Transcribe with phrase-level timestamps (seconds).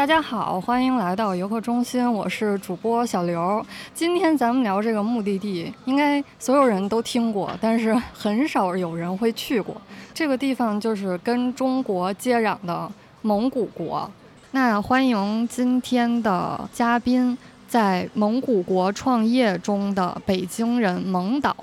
[0.00, 3.62] 大家好，欢迎来到游客中心，我是主播小刘。
[3.92, 9.76] 今天咱们聊这个目的地，应该所有人都听过，但是很少有人会去过。
[10.14, 12.90] 这个地方就是跟中国接壤的
[13.20, 14.10] 蒙古国。
[14.52, 17.36] 那欢迎今天的嘉宾，
[17.68, 21.54] 在蒙古国创业中的北京人蒙导。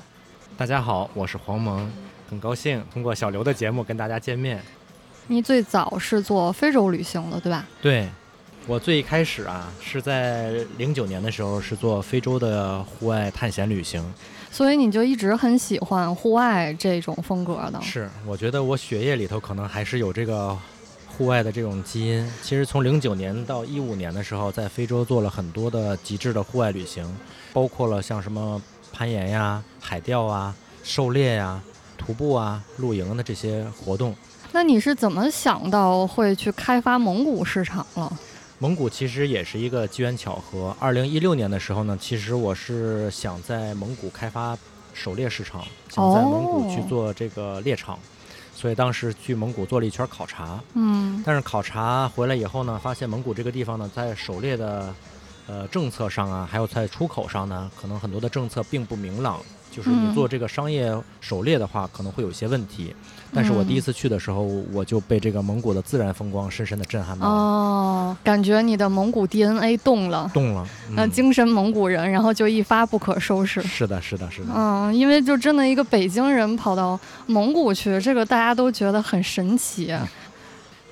[0.55, 1.91] 大家好，我是黄蒙，
[2.29, 4.61] 很高兴通过小刘的节目跟大家见面。
[5.29, 7.67] 你最早是做非洲旅行的，对吧？
[7.81, 8.07] 对，
[8.67, 14.03] 我最开始啊是在零九年的时候是做非洲的户外探险旅行，
[14.51, 17.81] 所以你就一直很喜欢户外这种风格的。
[17.81, 20.55] 是，我觉得我血液里头可能还是有这个
[21.07, 22.29] 户外的这种基因。
[22.43, 27.09] 其实从零九年到一五年的时候，在非洲做了很多的极致的户外旅行，
[27.53, 30.53] 包括了像什么攀岩呀、海钓啊、
[30.83, 31.61] 狩猎呀、
[31.97, 34.13] 徒步啊、露营的这些活动。
[34.51, 38.11] 那你是怎么想到会去开发蒙古市场了？
[38.59, 40.75] 蒙古其实也是一个机缘巧合。
[40.79, 44.57] 二零一六年的时候呢，其实我是想在蒙古开发
[44.95, 47.99] 狩猎市场，想在蒙古去做这个猎场，
[48.55, 50.59] 所以当时去蒙古做了一圈考察。
[50.73, 54.91] 嗯，但是考察回来以后呢，发现蒙古这个地方呢，在狩猎的
[55.45, 59.39] 呃政策上啊，还有在出口上呢，可能很多的政策并不明朗。
[59.77, 62.95] 就是你做这个商业狩猎的话，可能会有一些问题。
[63.31, 64.41] 但是我第一次去的时候，
[64.73, 67.31] 我就被这个蒙古的自然风光深深的震撼到了。
[67.31, 73.61] 哦，感觉你的蒙古 DNA 动了，动了，那精神蒙古人，然后就一发不可收拾。
[73.61, 74.47] 是的，是的，是的。
[74.55, 79.93] 嗯，因为就真的一个北京人跑到蒙古去，这个大家都觉得很神奇。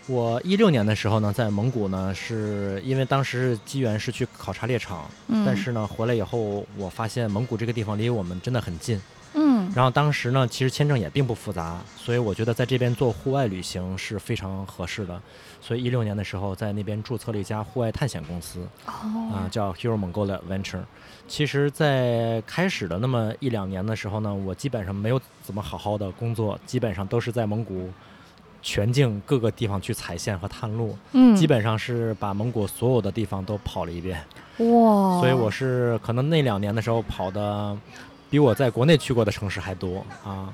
[0.08, 5.10] 我一六年的时候呢，在蒙古呢，是因为当时机缘是去考察猎场，
[5.44, 9.02] 但是呢，回来以后我发现蒙古这个地方离我们真的很近，
[9.34, 15.20] 嗯，然后当时呢，其实签证也并不复杂，所以我觉得在这边做户外旅行是非常合适的，
[15.60, 20.84] 所以一六年的时候在那边注册了一家户外探险公司，啊，叫 Hero Mongolia Venture。
[21.28, 27.90] 其实，在开始的那么一两年的时候呢，我基本上没有怎么好好的工作，基本上都是在蒙古。
[28.68, 34.20] 全境各个地方去踩线和探路，嗯，基本上是把蒙古所有的地方都跑了一遍，
[34.58, 35.20] 哇！
[35.20, 37.78] 所以我是可能那两年的时候跑的，
[38.28, 40.52] 比我在国内去过的城市还多啊。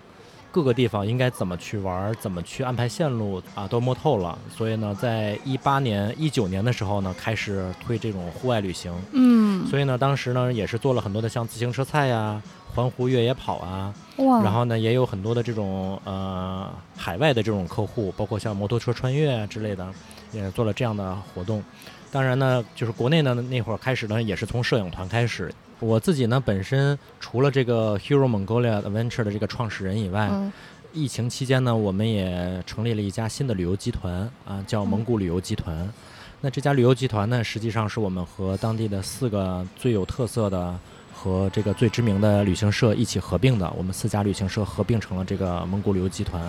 [0.51, 4.37] 各个地方应该怎么去玩，怎么去安排线路啊，都摸透了。
[4.53, 12.41] 所以呢，在一八年、一九年的时候呢，开始推这种户外旅行，嗯，所以呢，当时呢也是做了很多的像自行车赛呀。
[12.73, 19.85] 环湖越野跑啊，然后呢，也有很多的这种呃海外的这种客户，包括像摩托车穿越啊之类的，
[20.31, 21.63] 也做了这样的活动。
[22.11, 25.53] 当然呢，就是国内呢那会儿开始呢，也是从摄影团开始。
[25.79, 30.29] 我自己呢本身除了这个 Hero Mongolia Adventure 的这个创始人以外，
[30.93, 35.89] 疫情期间呢，我们也成立了一家新的旅游集团啊，叫蒙古旅游集团。
[36.39, 40.79] 那这家旅游集团呢，实际上是我们和当地的四个最有特色的。
[41.21, 46.41] 和这个最知名的旅行社一起合并的，我们四家旅行社合并成了这个蒙古旅游集团。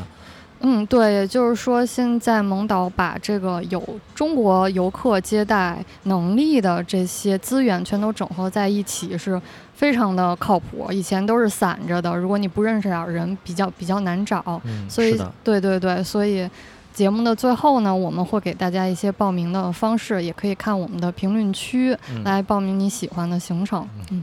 [0.61, 3.83] 嗯，对，也就是说，现在蒙导把这个有
[4.15, 9.39] 中国游客接待能力的这些资源全都整合在一起，是
[9.75, 10.87] 非常的靠谱。
[10.91, 14.63] 以前都是散着的，如果你不认识点人，比较比较难找。
[14.65, 16.49] 嗯，所以，对对对，所以
[16.95, 21.95] 节目的最后呢，我们会给大家一些报名的方式，也可以看我们的评论区
[22.25, 23.87] 来报名你喜欢的行程。
[24.13, 24.23] 嗯。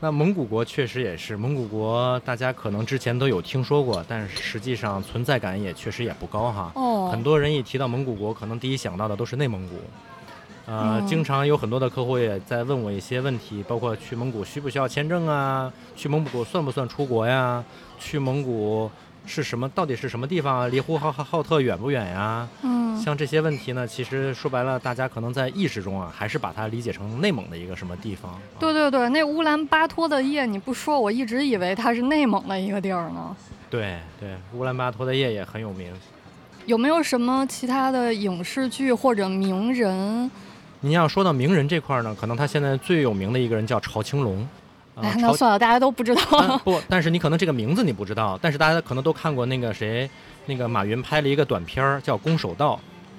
[0.00, 6.70] 那蒙古国确实也是，蒙古国大家可能之前都有听说过，但是实际上存在感也确实也不高哈。
[6.76, 7.08] 哦。
[7.10, 9.74] 很多人一提到蒙古国，可能第一想到的都是内蒙古。
[10.66, 15.72] 呃，经常有很多的客户也在问我一些问题，包括去蒙古需不需要签证啊？
[15.96, 17.64] 去蒙古算不算出国呀？
[17.98, 18.88] 去蒙古。
[19.28, 19.68] 是什么？
[19.68, 20.66] 到底是什么地方啊？
[20.68, 22.48] 离呼和浩特远不远呀？
[22.62, 28.40] 嗯，像这些问题呢，其实说白了，大家可能在意识中啊，还是把它理解成内蒙的一个什么地方。
[28.58, 33.36] 对对对，那乌兰巴托的夜你不说，我一直以为它是内蒙的一个地儿呢。
[33.68, 35.92] 对对，乌兰巴托的夜也很有名。
[36.64, 40.30] 有没有什么其他的影视剧或者名人？
[40.80, 44.46] 您要说到名人这块呢，可能他现在最有名的一个人叫朝青龙。
[45.02, 46.58] 哎，那算了，大家都不知道。
[46.64, 50.08] 不，但是你可能这个名字你不知道，但是大家可能都看过那个谁，
[50.46, 52.74] 那个马云拍了一个短片儿叫《攻守道》，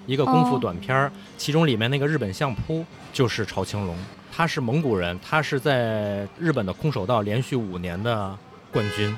[0.05, 3.95] 一个功夫短片儿，其中里面那个日本相扑就是朝青龙，
[4.31, 8.37] 他是蒙古人，他是在日本的空手道连续五年的
[8.71, 9.17] 冠军，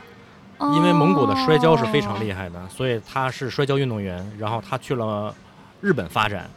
[0.76, 5.34] 因为蒙古的摔跤是非常厉害的，所以他是摔跤运动员，然后他去了
[5.82, 6.50] 日本发展。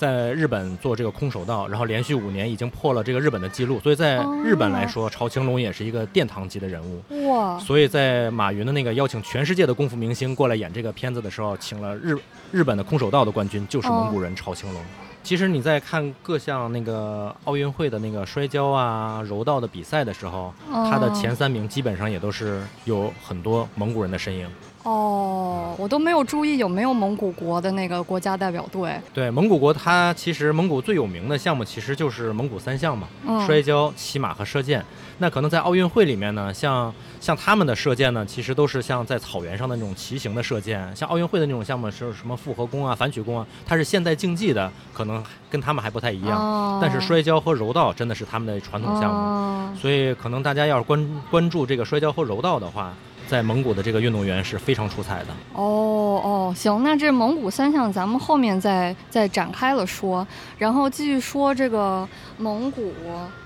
[0.00, 7.28] 在日本做这个空手道，然后连续五年已经破了这个日本的记录，所以在日本来说，朝青龙也是一个殿堂级的人物。
[7.28, 7.58] 哇！
[7.58, 12.16] 所以在马云的那个邀请全世界的功夫明星过来演这个片子的时候，请了日
[12.50, 14.82] 日本的空手道的冠军，就是蒙古人朝青龙。
[15.22, 24.48] 其实你在看各项那个奥运会的那个摔跤啊、柔道的比赛的时候，他的前三名基本上也都是有很多蒙古人的身影。
[24.82, 28.98] 哦，我都没有注意有没有蒙古国的那个国家代表队。
[29.12, 33.06] 对，蒙古国它其实蒙古最有名的项目其实就是蒙古三项嘛，
[33.46, 34.82] 摔跤、骑马和射箭。
[35.18, 36.90] 那可能在奥运会里面呢，像
[37.20, 40.96] 像他们的射箭呢，其实都是像在草原上的那种骑行的射箭。
[40.96, 46.78] 像奥运会的那种项目是什么复合弓啊、反曲弓啊，它是现代竞技的，可能跟他们还不太一样。
[46.80, 52.94] 但是摔跤和柔道真的是他们的传统项目，所以可能大家要是关关注这个摔跤和柔道的话。
[53.30, 60.26] 在蒙古的这个运动员是非常出彩的哦哦，行，那这蒙古三项咱们后面再再展开了说，
[60.58, 62.06] 然后继续说这个
[62.38, 62.92] 蒙古，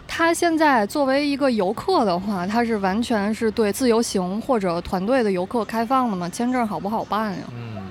[0.08, 6.26] 它现在作为一个游客的话，它是完全是对自由行或者团队的游客开放的吗？
[6.30, 7.40] 签证好不好办呀？
[7.54, 7.82] 嗯。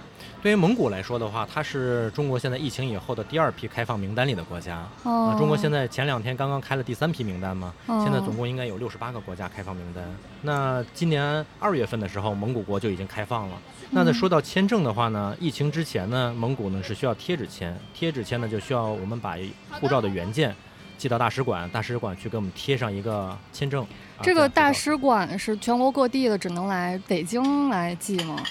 [0.44, 4.86] 对于蒙古来说的话，它是中国现在疫情以后的第二批开放名单里的国家。
[5.04, 5.34] 哦。
[5.40, 10.04] 中国现在前两天刚刚开了第三批名单嘛，现在总共应该有六十八个国家开放名单。
[10.42, 13.58] 那今年二月份的时候，蒙古国就已经开放了。
[13.92, 19.38] 那在说到签证的话呢，疫情之前呢，蒙古呢是需要贴纸签，贴纸签呢就需要我们把
[19.80, 20.54] 护照的原件
[20.98, 23.88] 寄到大使馆，大使馆去给我们贴上一个签证。
[24.22, 28.44] 这个大使馆是全国各地的，只能来北京来寄吗？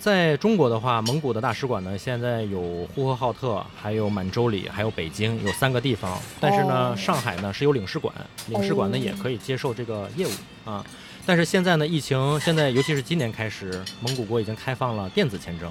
[0.00, 6.18] 在中国的话，蒙古的大使馆呢，现在有呼和浩特，还有满洲里，还有北京，有三个地方。
[6.40, 8.14] 但是呢，上海呢是有领事馆，
[8.48, 10.30] 领事馆呢也可以接受这个业务
[10.64, 10.82] 啊。
[11.26, 15.70] 但是现在呢，疫情现在尤其是今年开始，蒙古国已经开放了电子签证。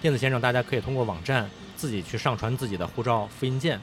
[0.00, 3.80] 电子签证大家可以通过网站自己去上传自己的护照复印件，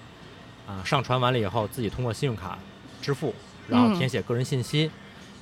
[0.65, 2.57] 啊，上传完了以后自己通过信用卡
[3.01, 3.35] 支付，
[3.67, 4.89] 然后填写个人信息。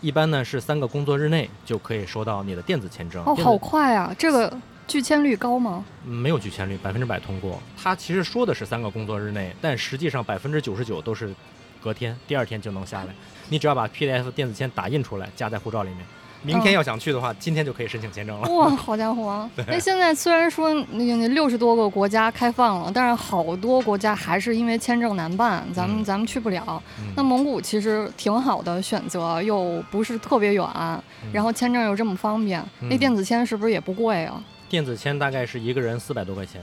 [0.01, 4.15] 一般呢是三个工作日内就可以收到你的电子签证哦，好快啊！
[4.17, 4.51] 这个
[4.87, 5.83] 拒签率高吗？
[6.05, 7.61] 没有拒签率，百分之百通过。
[7.81, 11.33] 它其实说的是三个工作日内，但实际上百分之九十九都是
[11.81, 13.13] 隔天，第二天就能下来。
[13.49, 15.99] 你只要把 PDF 电子签打印出来，夹在护照里面。
[16.41, 18.49] 明天要想去的话，今天就可以申请签证了。
[18.49, 19.49] 哇，好家伙！
[19.67, 26.81] 那现在虽然说那那六十多个国家开放了，但是好多国家还是因为签证难办，咱们咱们去不了。
[27.15, 30.65] 那蒙古其实挺好的选择，又不是特别远，
[31.33, 32.63] 然后签证又这么方便。
[32.81, 34.41] 那电子签是不是也不贵啊？
[34.69, 36.61] 电子签大概是一个人四百多块钱。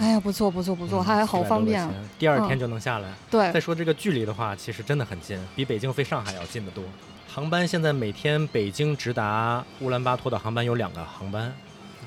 [0.00, 1.86] 哎呀，不错不错不错，还好方便。
[2.18, 3.08] 第二天就能下来。
[3.30, 3.52] 对。
[3.52, 6.84] 再说这个距离的话，其实真的很近，比北京飞上海要近得多。
[7.38, 11.54] 航班现在每天北京直达乌兰巴托的航班有两个航班，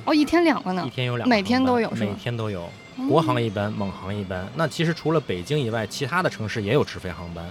[0.03, 0.83] 哦，一天两个呢？
[0.85, 2.69] 一天有两，个，每天都有，每天都有，
[3.07, 4.45] 国航一班，蒙航一班。
[4.57, 7.47] 那其实除了北京以外，其他的城市也有直飞航班。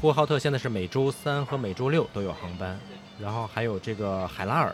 [0.00, 2.78] 呼和浩特现在是每周三和每周六都有航班，
[3.20, 4.72] 然后还有这个海拉尔。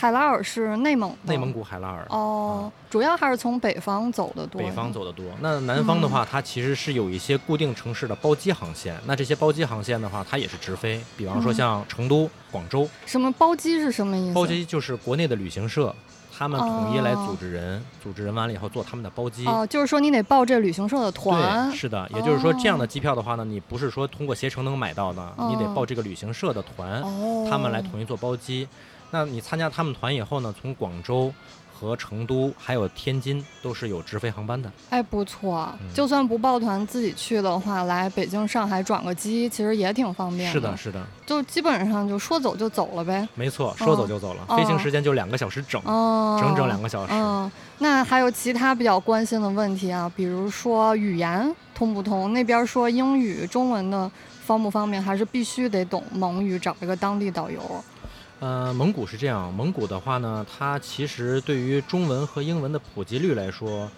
[0.00, 4.62] 海拉尔是内蒙，内蒙古海拉尔哦，主要还是从北方走的多。
[4.62, 8.96] 北方走的多，那南方的话，它其实是有一些固定城市的包机航线。
[9.06, 11.00] 那这些包机航线的话，它也是直飞。
[11.16, 12.88] 比方说像成都、广州。
[13.06, 14.34] 什么包机是什么意思？
[14.34, 15.92] 包机就是国内的旅行社，
[16.32, 19.44] 他们统一来组织人，组织人完了以后做他们的包机。
[19.48, 21.72] 哦，就是说你得报这旅行社的团。
[21.72, 27.02] 是的，也就是说这样的机票的话呢，你不是说通过携程能买到的，你得报这个旅行社的团，
[27.50, 28.68] 他们来统一做包机。
[29.10, 30.54] 那你参加他们团以后呢？
[30.60, 31.32] 从广州
[31.72, 34.70] 和成都还有天津都是有直飞航班的。
[34.90, 40.50] 哎，不错，就算不报团自己去的话，来北京、上海转个机，其实也挺方便。
[40.52, 43.26] 是的，是的，就基本上就说走就走了呗。
[43.34, 47.12] 没错，说走就走了，飞行时间就两个小时整，哦整整两个小时。
[47.14, 52.32] 嗯，那还有其他比较关心的问题啊，比如说语言通不通？
[52.32, 54.10] 那边说英语、中文的
[54.44, 55.00] 方不方便？
[55.00, 57.60] 还是必须得懂蒙语，找一个当地导游？
[58.40, 63.90] 呃，蒙古是这样，蒙古的话呢，它其实对于中文和英文的普及率来说，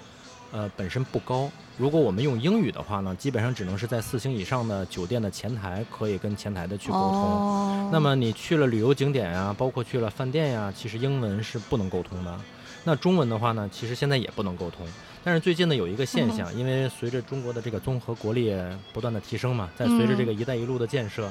[0.51, 1.51] 呃，本身不高。
[1.77, 7.91] 如果我们用英语的话呢，基本上只能是在四星以上的酒店的前台可以跟前台的去沟通。
[7.93, 12.41] 那么你去了旅游景点呀，包括去了饭店呀，其实英文是不能沟通的。
[12.83, 14.87] 那中文的话呢，其实现在也不能沟通。
[15.23, 18.57] 但是最近呢，有一个现象， 因为随着中国的这个综合国力
[18.95, 21.31] 不断的提升嘛，在随着这个“一带一路”的建设。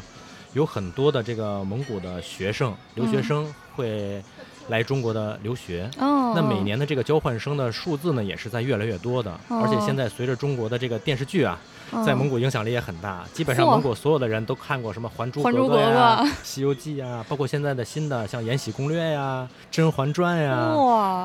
[0.53, 4.24] 有很多的这个蒙古的学生、留学生会
[4.70, 5.89] 来中国的留学。
[6.00, 6.34] 哦。
[6.36, 9.39] 那每年的这个交换生的数字呢，也是在越来越多的。
[9.50, 11.60] 而且现在随着中国的这个电视剧啊，
[12.05, 13.24] 在蒙古影响力也很大。
[13.34, 20.74] 基本上蒙古所有的人都看过什么《还珠格格》呀、《西游记》呀，包括现在的新的像《延禧攻略》呀、《甄嬛传》呀，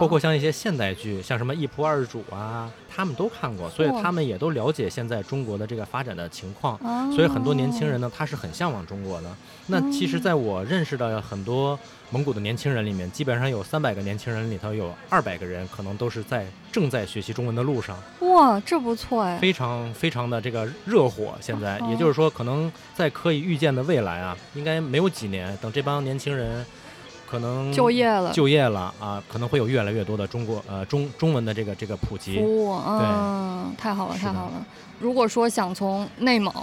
[0.00, 6.78] 包括像一些现代剧，像什么《一仆二主》啊，他们都看过，所以他们也都了解现在中国的这个发展的情况。
[7.14, 9.28] 所以很多年轻人呢，他是很向往中国的。
[9.66, 11.78] 那其实，在我认识的很多
[12.14, 17.98] 蒙古的年轻人里面，基本上有三百个年轻人里头，有二百个人可能都是在正在学习中文的路上。
[18.20, 19.36] 哇，这不错哎！
[19.38, 26.64] 非常非常的这个热火，现在也就是说，可能在可以预见的未来啊，应该没有几年，等这帮年轻人
[27.34, 32.38] 可能就业了，就业了啊，可能会有越来越多的中国呃中中文的这个这个普及。
[32.38, 34.52] 服务，嗯，太好了，太好了。
[35.00, 36.54] 如果说想从内蒙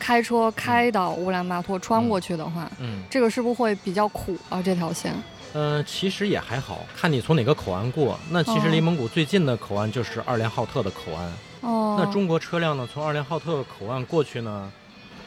[0.00, 4.60] 开车开到乌兰巴托穿过去的话，嗯，这个是不是会比较苦啊？
[4.60, 5.14] 这条线？
[5.52, 8.18] 呃，其实也还好看你从哪个口岸过。
[8.30, 11.32] 那其实离蒙古最近的口岸就是二连浩特的口岸。
[11.60, 11.96] 哦。
[12.00, 14.72] 那中国车辆呢，从二连浩特口岸过去呢，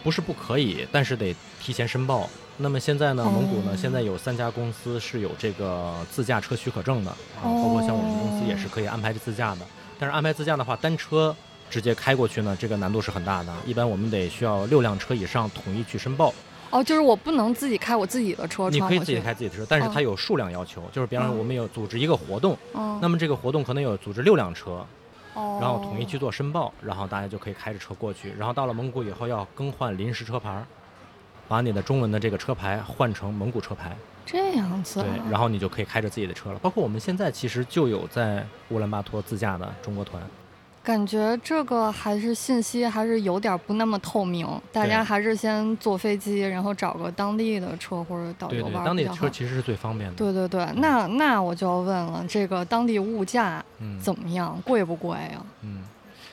[0.03, 2.29] 不是不可以，但是得提前申报。
[2.59, 9.61] 那么现在呢，蒙古呢，现在有三家公司是有这个自驾车许可证的啊，包括像我们公司也是可以安排自驾的。
[9.97, 11.35] 但是安排自驾的话，单车。
[11.71, 13.53] 直接开过去呢，这个难度是很大的。
[13.63, 16.33] 一般我们得需要六辆车以上统一去申报。
[16.71, 18.71] 哦，就是我不能自己开我自己的车。
[18.71, 20.81] 你可以自己开自己的车，但是它有数量要求。
[20.91, 22.57] 就是比方说，我们有组织一个活动，
[22.99, 24.83] 那么这个活动可能有组织六辆车，
[25.35, 28.33] 然后统一去做申报，然后大家就可以开着车过去。
[28.35, 30.65] 然后到了蒙古以后要更换临时车牌，
[31.49, 33.93] 把你的中文的这个车牌换成蒙古车牌。
[34.25, 35.01] 这样子。
[35.01, 36.59] 对，然后你就可以开着自己的车了。
[36.59, 40.21] 包括我们现在其实就有在乌兰巴托自驾的中国团。
[40.81, 50.15] 感觉这个还是信息还是有点不那么透明，大家还是先坐飞机，然后找个当地的车或者导游玩当地车其实是最方便的。
[50.15, 53.63] 对对对，那那我就要问了，这个当地物价
[54.01, 54.59] 怎么样？
[54.63, 55.45] 贵不贵呀？
[55.61, 55.83] 嗯，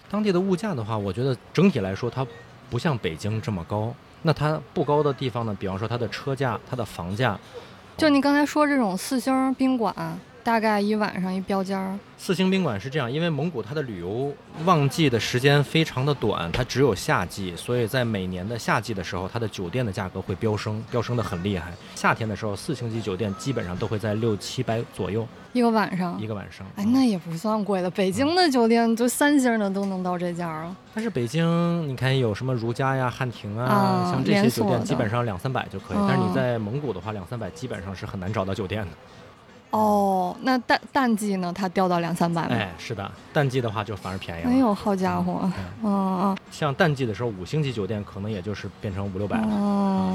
[0.09, 2.25] 当地的物价的话，我觉得整体来说它
[2.71, 3.93] 不像北京这么高。
[4.26, 5.56] 那它不高的地方呢？
[5.59, 7.38] 比方说它的车价、它的房价，
[7.97, 9.95] 就你刚才说这种四星宾馆。
[10.47, 11.99] 大概一晚上一标间儿。
[12.17, 14.33] 四星宾馆是这样，因为蒙古它的旅游
[14.65, 21.73] 旺季的时间非常的短，它只有夏季，所以在每年的夏季的时候，它的酒店的价格会飙升，飙升的很厉害。
[21.97, 26.17] 夏天的时候，四星级酒店基本上都会在六七百左右一个晚上。
[26.21, 27.91] 一个晚上，哎，那也不算贵的。
[27.91, 30.76] 北京的酒店就三星的都能到这价了。
[30.95, 35.97] 但是北京，你看有什么如家呀、汉庭啊，像这些酒店基本上两三百就可以。
[36.07, 38.93] 但是你在蒙古的话，两三百基本上是很难找到酒店的。
[39.71, 41.53] 哦，那淡淡季呢？
[41.55, 42.49] 它掉到两三百吗？
[42.51, 44.51] 哎，是的，淡季的话就反而便宜了。
[44.51, 45.51] 哎呦，好家伙！
[45.83, 46.37] 嗯嗯。
[46.51, 49.47] 像淡季的时候，五星级酒店可能也就是变成五六百了，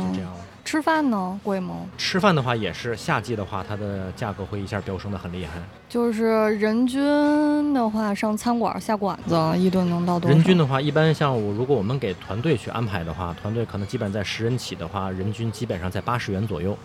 [0.08, 0.40] 就这样了。
[0.64, 1.76] 吃饭呢，贵吗？
[1.98, 5.60] 吃饭的话也是，夏季的话，它的价格会一下飙升的很厉害。
[5.90, 6.26] 就是
[6.58, 10.36] 人均的话，上餐馆下馆子，一顿能到多少？
[10.36, 16.78] 人均的话，一般像我，如果我们给团队去安排的话，团队可能基本在十人起的话，人均基本上在八十元左右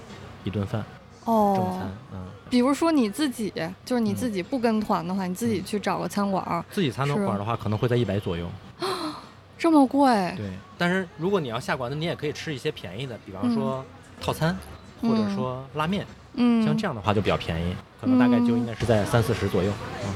[0.43, 0.83] 一顿饭。
[1.25, 3.53] 哦，正餐，嗯，比如说你自己，
[3.85, 8.49] 就是你自己不跟团的话，你自己去找个餐馆，自己餐馆的话，可能会在一百左右，
[9.59, 10.09] 这么贵？
[10.37, 13.85] 对，但是如果你要下馆子，你也可以吃一些便宜的，比方说
[14.21, 14.57] 套餐，
[15.03, 19.73] 或者说拉面，嗯，像这样的话就比较便宜，可能大概就应该是在三四十左右，
[20.05, 20.15] 嗯，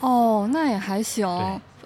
[0.00, 1.28] 哦，那也还行。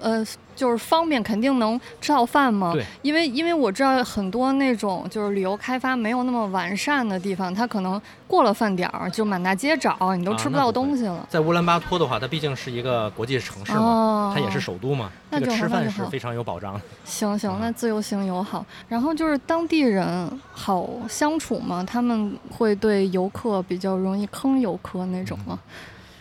[0.05, 0.23] 呃，
[0.55, 2.73] 就是方便，肯定能吃到饭吗？
[2.75, 11.27] 对，因为因为我知道很多那种就是旅游开发没有那么完善的地方，它可能过了饭点儿就满大街找，你都吃不到东西了。
[11.31, 16.79] 在乌兰巴托的话，它毕竟是一个国际城市嘛，它也是首都嘛，这个吃饭是非常有保障。
[17.07, 18.67] 行行，那自由行友好。
[18.87, 21.83] 然后就是当地人好相处吗？
[21.83, 25.59] 他们会对游客比较容易坑游客那种吗？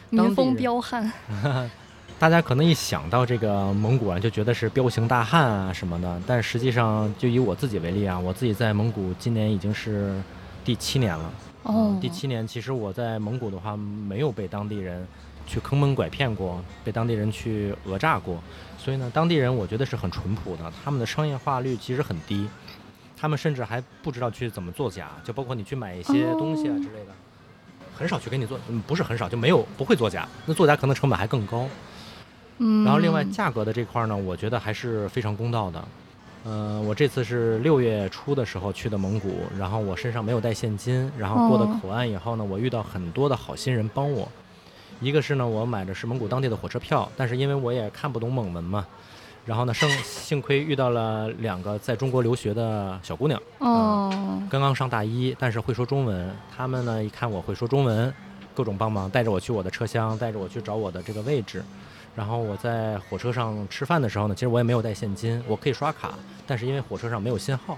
[0.09, 1.11] 民风彪悍。
[2.19, 6.21] 大家可能一想到这个蒙古啊，就觉得是彪形大汉啊什么的。
[6.25, 10.21] 但实际上，就以我自己为例啊，我自己在蒙古今年已经是
[10.63, 11.33] 第七年了。
[11.63, 15.05] 哦，第七年，其实我在蒙古的话，没有被当地人
[15.45, 18.41] 去坑蒙拐骗过，被当地人去讹诈过。
[18.77, 22.47] 所以呢，当地人我觉得是很淳朴的，他们的商业化率其实很低，
[23.17, 27.11] 他们甚至还不知道去怎么作假，就包括你去买一些东西啊之类的，
[27.93, 30.25] 很少去给你做，嗯，不是很少，就没有不会作假。
[30.45, 31.67] 那作假可能成本还更高。
[32.57, 35.83] 嗯，然后另外价格的这块呢，我觉得还是非常公道的。
[36.45, 44.27] 嗯，我这次是六月初的时候去的蒙古，然后我身上没有带现金，然后过的口岸以后呢，我遇到很多的好心人帮我。
[45.01, 48.85] 一个是呢，我买的是蒙古当地的火车票，但是因为我也看不懂蒙文嘛，
[49.45, 56.29] 然后呢，幸 幸亏遇到了两个在中国留学的小姑娘，哦，刚刚上大一，但是会说中文。
[56.55, 58.13] 他们呢一看我会说中文，
[58.53, 61.63] 各种帮忙，带着我去我的车厢，带着我去找我的这个位置。
[62.15, 66.13] 然后我在火车上吃饭的时候呢，其实我也没有带现金，我可以刷卡，
[66.45, 67.77] 但是因为火车上没有信号，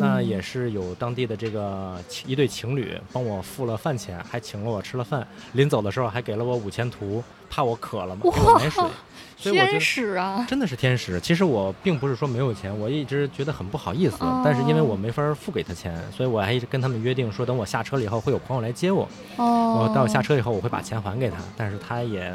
[0.00, 8.84] 那也是有当地的这个一对情侣帮我付了饭钱，还请了我吃了饭，临走的时候还给了我五千图，怕我渴了嘛，给我买水。
[9.42, 11.18] 天使啊，真的是天使。
[11.18, 19.08] 其实我并不是说没有钱，我一直觉得很不好意思，但是因为我没法付给他钱，所以我还一直跟他们约定说，等我下车了以后会有朋友来接我。
[19.36, 22.34] 哦，我到下车以后我会把钱还给他，但是他也。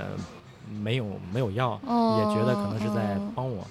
[0.81, 3.65] 没有没有要，也觉得可能是在帮我，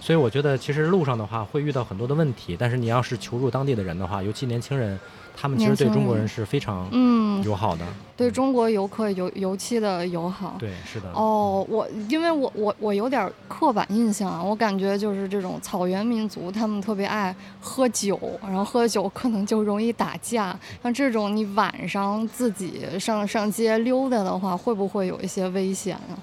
[0.00, 4.98] 所以我觉得其实路上的话会遇到很多的问题，但是你要是求助当地的人的话，尤其年轻人，
[5.36, 7.84] 他们其实对中国人是非常嗯友好的，
[8.16, 10.56] 对中国游客尤尤其的友好。
[10.58, 11.10] 对，是的。
[11.12, 20.58] 哦，我因为我我我有点刻板印象啊，我感觉就是这种草原民族，他们特别爱喝酒，然后喝酒可能就容易打架。
[20.82, 26.16] 像这种你晚上自己上上街溜达的话，会不会有一些危险啊？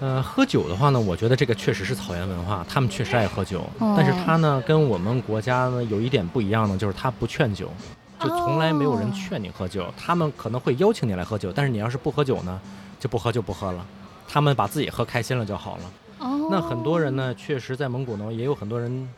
[0.00, 3.64] 呃，喝酒的话呢，我觉得这个确实是草原文化，他们确实爱喝酒。
[3.78, 7.70] 但是他呢，跟我们国家呢有一点不一样呢，就是他不劝酒，
[8.18, 9.86] 就从来没有人劝你喝酒。
[9.96, 12.60] 他们可能会邀请你来喝酒，但是你要是不喝酒呢，
[12.98, 13.84] 就不喝就不喝了。
[14.26, 15.82] 他们把自己喝开心了就好了。
[16.20, 16.48] 哦。
[16.50, 19.08] 那很多人呢，确实在蒙古呢，也有很多人，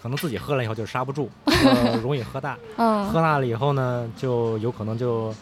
[0.00, 1.28] 可能自己喝了以后就刹不住，
[2.02, 2.56] 容易喝大。
[2.76, 3.06] 嗯。
[3.06, 5.34] 喝大了以后呢，就有可能就，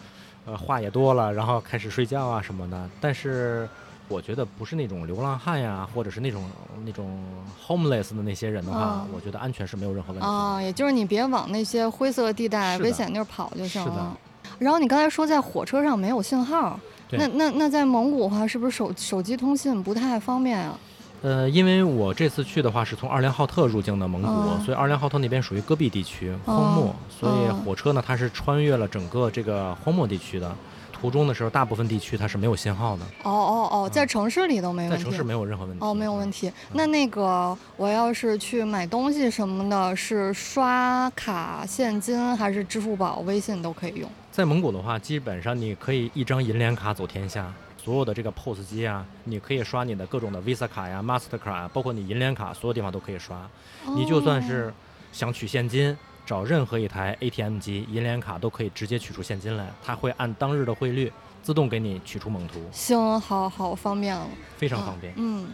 [0.45, 2.89] 呃，话也多了，然后开始睡觉啊什么的。
[2.99, 3.67] 但是。
[4.09, 6.43] 我觉得不是那种流浪汉呀，或者是那种
[6.85, 7.19] 那种
[7.65, 10.25] homeless 的那些人的话，我觉得安全是没有任何问题。
[10.25, 14.17] 啊，也就是你别往那些灰色地带、危险地儿跑就行了。
[14.59, 16.79] 然后你刚才说在火车上没有信号，
[17.11, 20.79] 那那那在蒙古的话，是不是手手机通信不太方便啊？
[21.21, 30.55] 呃，因为我这次去的话是从二连浩特入境的蒙古，所以二连浩特那边属于戈壁地区荒漠，所以火车呢它是穿越了整个这个荒漠地区的。
[30.99, 33.03] 途中的时候，大部分地区它是没有信号的。
[33.23, 34.97] 哦哦哦，在城市里都没问题。
[34.97, 35.85] 在城市没有任何问题。
[35.85, 36.51] 哦，没有问题。
[36.73, 44.09] 那那个，我要是去买东西什么的，是刷卡、现金还是支付宝、微信都可以用？
[44.31, 47.53] 在蒙古的话，基本上你可以一张银联卡走天下。
[47.77, 53.49] 所有的这个 POS 机啊，你可以刷你的各种的 Visa 卡呀、Master 卡，包括你银联卡，所有地方都可以刷。
[53.95, 54.73] 你就算是
[55.13, 55.97] 想取现金。
[56.27, 61.09] 找任何一台 ATM 机、银联卡都可以直接取出现金来，它会按当日的汇率
[61.41, 62.59] 自动给你取出蒙图。
[62.73, 65.13] 行，好好方便了，非常方便。
[65.15, 65.47] 嗯。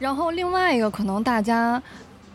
[0.00, 1.80] 然后另外一个可能大家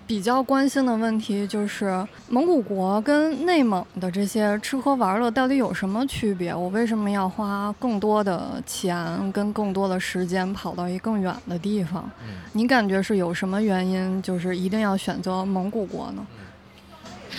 [0.07, 6.55] 比较关心的问题就是，蒙古国跟内蒙的这些吃喝玩乐到底有什么区别？
[6.55, 12.09] 我为什么要花更多的钱跟更多的时间跑到一更远的地方？
[12.53, 16.25] 你感觉是有什么原因，就是一定要选择蒙古国呢？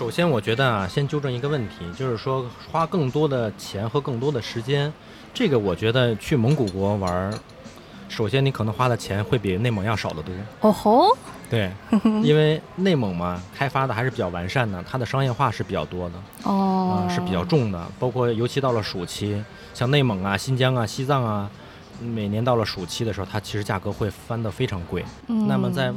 [0.00, 4.90] 首先，我觉得啊，先纠正一个问题，就是说花更多的钱和更多的时间，
[5.34, 7.30] 这个我觉得去蒙古国玩，
[8.08, 10.32] 首先你可能花的钱会比内蒙要少得多。
[10.62, 11.14] 哦吼，
[11.50, 11.70] 对，
[12.24, 21.50] 因为内蒙嘛，开发的还是比较完善的，它的商业化是比较多的，哦，是比较重的，包括尤其到了暑期，像内蒙啊、新疆啊、西藏啊，
[22.00, 25.04] 每年到了暑期的时候，它其实价格会翻得非常贵。
[25.26, 25.92] 那么在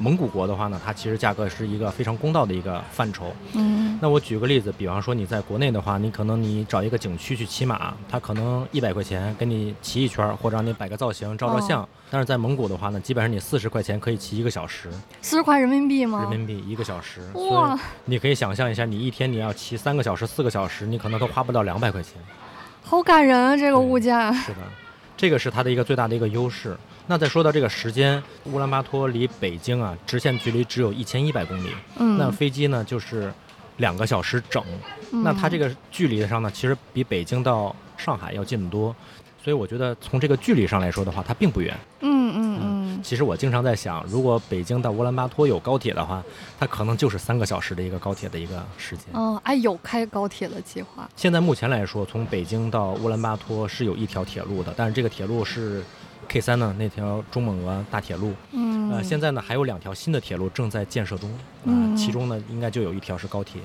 [0.00, 3.34] 蒙古国的话呢，它其实价格是一个非常公道的一个范畴。
[3.54, 11.88] 嗯，那我举个例子，比方说你在国内的话，你可能你找一个景区去骑马，它可能一百块钱给你骑一圈，或者让你摆个造型、照照相。
[12.10, 14.88] 但是在蒙古的话呢，基本上你四十块钱可以骑一个小时。
[15.20, 16.20] 四十块人民币吗？
[16.20, 17.20] 人民币一个小时。
[17.34, 17.78] 哇！
[18.04, 22.14] 你可以想象一下，你一天你要骑三个小时、四个小时，你可能都花不到两百块钱。
[22.82, 24.32] 好感人啊，这个物价。
[24.32, 24.58] 是的，
[25.16, 26.74] 这个是它的一个最大的一个优势。
[27.10, 31.70] 那再说到这个时间，乌兰巴托离北京啊，直线距离只有一千一百公里。
[31.96, 33.32] 嗯，那飞机呢就是
[33.78, 34.62] 两个小时整。
[35.10, 38.94] 那它这个距离上呢，其实比北京到上海要近得多。
[39.42, 41.74] 所以我觉得从这个距离上来说的话，它并不远。
[42.00, 43.02] 嗯嗯嗯。
[43.02, 46.22] 其实我经常在想，如果北京到乌兰巴托有高铁的话，
[46.60, 49.06] 它可能就是三个小时的一个高铁的一个时间。
[49.14, 51.08] 哦，哎，有开高铁的计划。
[51.16, 55.82] 现在目前来说，从北京到乌兰巴托是有一条铁路的，但是这个铁路是。
[56.28, 61.30] K 三呢，那条中蒙俄大铁路，嗯，呃，现在呢还有两条新的铁路正在建设中，
[61.64, 63.62] 啊，其中呢应该就有一条是高铁。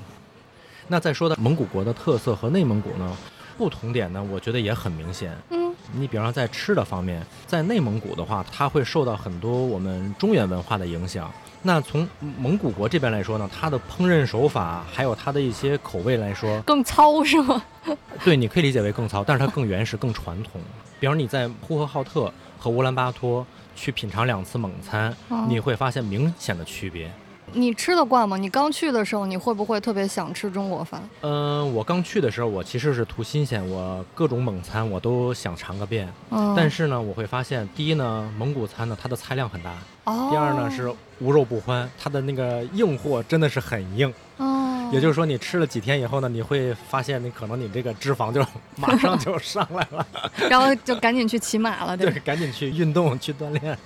[0.88, 3.14] 那再说到蒙古国的特色和内蒙古呢，
[3.58, 5.36] 不同点呢，我觉得也很明显。
[5.50, 11.30] 嗯，你比方说在吃的方面，在内蒙古的话，它会受到很多我们中原文化的影响。
[11.66, 12.06] 那从
[12.38, 17.62] 蒙古国这边来说呢，它的烹饪手法还有它的一些口味来说，更糙是吗？
[18.24, 20.60] 对，你可以理解为更糙，但是它更原始、更传统。
[20.98, 22.32] 比方你在呼和浩特。
[22.64, 23.46] 和乌兰巴托
[23.76, 25.14] 去品尝两次蒙餐，
[25.46, 27.12] 你会发现明显的区别。
[27.52, 28.38] 你吃得惯吗？
[28.38, 31.02] 你刚去的时候，你会不会特别想吃中国饭？
[31.20, 36.08] 嗯，我刚去的时候，我其实是图新鲜，我各种蒙餐我都想尝个遍。
[36.30, 36.54] 嗯。
[36.56, 39.74] 但是呢，我会发现，第一呢，蒙古餐呢，它的菜量很大。
[40.04, 40.28] 哦。
[40.30, 44.10] 第二呢，是无肉不欢，它的那个硬货真的是很硬。
[44.38, 44.53] 哦。
[44.92, 48.44] 也就是说，你吃了几天以后呢，你会发现，你可能你这个脂肪就
[48.76, 50.06] 马上就上来了。
[50.50, 52.10] 然后就赶紧去骑马了，对。
[52.12, 53.76] 对，赶紧去运动去锻炼。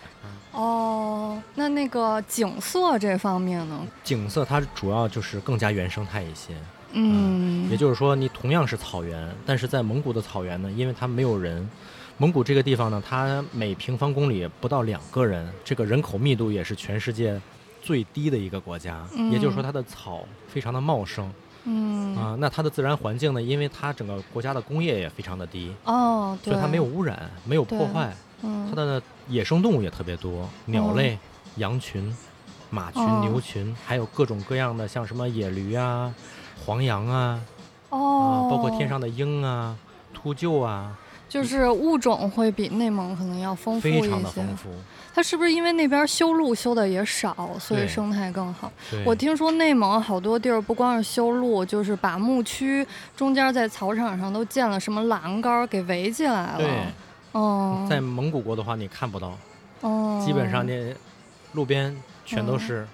[0.53, 3.87] 哦，那那个景色这方面呢？
[4.03, 6.53] 景色它主要就是更加原生态一些。
[6.93, 11.69] 嗯，也就是说，你同样是草原，但是在蒙古的草原呢，因为它没有人，
[12.17, 17.41] 蒙古这个地方呢，它每平方公里不到两个人，这个人口密度也是全世界
[17.89, 19.03] 最低的一个国家。
[19.17, 21.33] 嗯，也就是说，它的草非常的茂盛。
[21.65, 25.73] 嗯，啊，那它的自然环境呢，因为它整个国家的工业也非常的低。
[25.85, 28.15] 哦，所以它没有污染，没有破坏。
[28.43, 31.19] 嗯它的野生动物也特别多，鸟类、
[31.57, 32.15] 羊群、
[32.69, 36.15] 马群、牛群，还有各种各样的，像什么野驴啊、
[36.67, 37.41] 黄羊啊，
[37.89, 39.75] 哦，包括天上的鹰啊、
[40.13, 40.95] 秃鹫啊，
[41.29, 44.03] 就是物种会比内蒙可能要丰富一些。
[44.03, 44.69] 非常的丰富。
[45.19, 48.71] 它是不是因为那边修路修的也少，所以生态更好？
[49.05, 56.87] 我听说内蒙好多地儿不光是修路，就是把牧区中间在草场上都建了什么栏杆给围起来了。
[57.33, 59.37] 哦，在蒙古国的话，你看不到，
[59.81, 60.95] 哦，基本上那
[61.53, 62.87] 路边全都是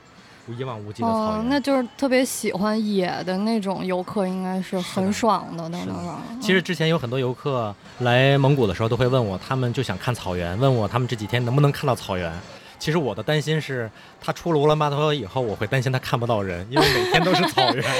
[0.52, 5.94] 一望无际的草原，那就是特别喜欢野的那种游客，应该是很爽的那种。
[6.40, 12.32] 其实之前有很多游客来蒙古的时候，都会问我，他们就想看草原，问我他们这几天能不能看到草原。
[12.78, 17.84] 其实我的担心是，他出了乌兰巴托以后，我会担心他看不到人，因为每天都是草原。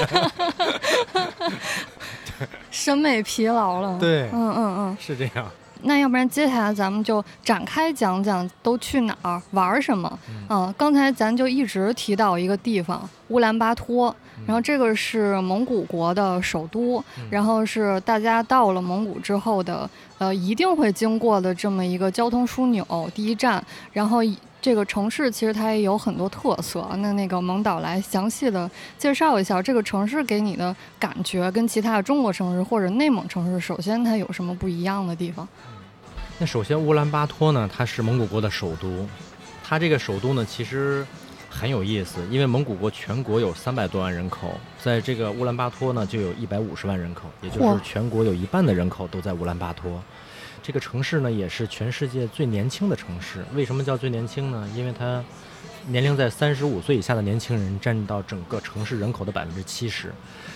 [2.69, 3.97] 审美疲劳了。
[3.97, 5.49] 对，嗯嗯嗯，是这样。
[5.87, 10.19] 那要不然接下来咱们就展开讲讲都去哪儿玩什么？
[10.49, 14.13] 嗯，刚才咱就一直提到一个地方乌兰巴托，
[14.47, 23.63] 然后这个是蒙古国的首都，然后是大家到了蒙古之后的呃一定会经过的这么一个交通枢纽第一站。
[23.93, 24.19] 然后
[24.59, 26.89] 这个城市其实它也有很多特色。
[26.97, 35.47] 那那个蒙导来详细的介绍一下这个城市给你的感觉，跟其他的中国城市或者内蒙城市，首先它有什么不一样的地方？
[36.37, 39.07] 那首先，乌兰巴托呢，它是蒙古国的首都。
[39.63, 41.07] 它这个首都呢，其实
[41.49, 50.03] 很有意思，因为蒙古国全国有三百多万人口，在这个乌兰巴托呢，就有一百五十万人口，也就是全国有一半的人口都在乌兰巴托。
[50.65, 53.45] 这个城市呢，也是全世界最年轻的城市。
[53.53, 54.67] 为什么叫最年轻呢？
[54.75, 55.23] 因为它
[55.85, 60.11] 年龄在三十五岁以下的年轻人占到整个城市人口的百分之七十。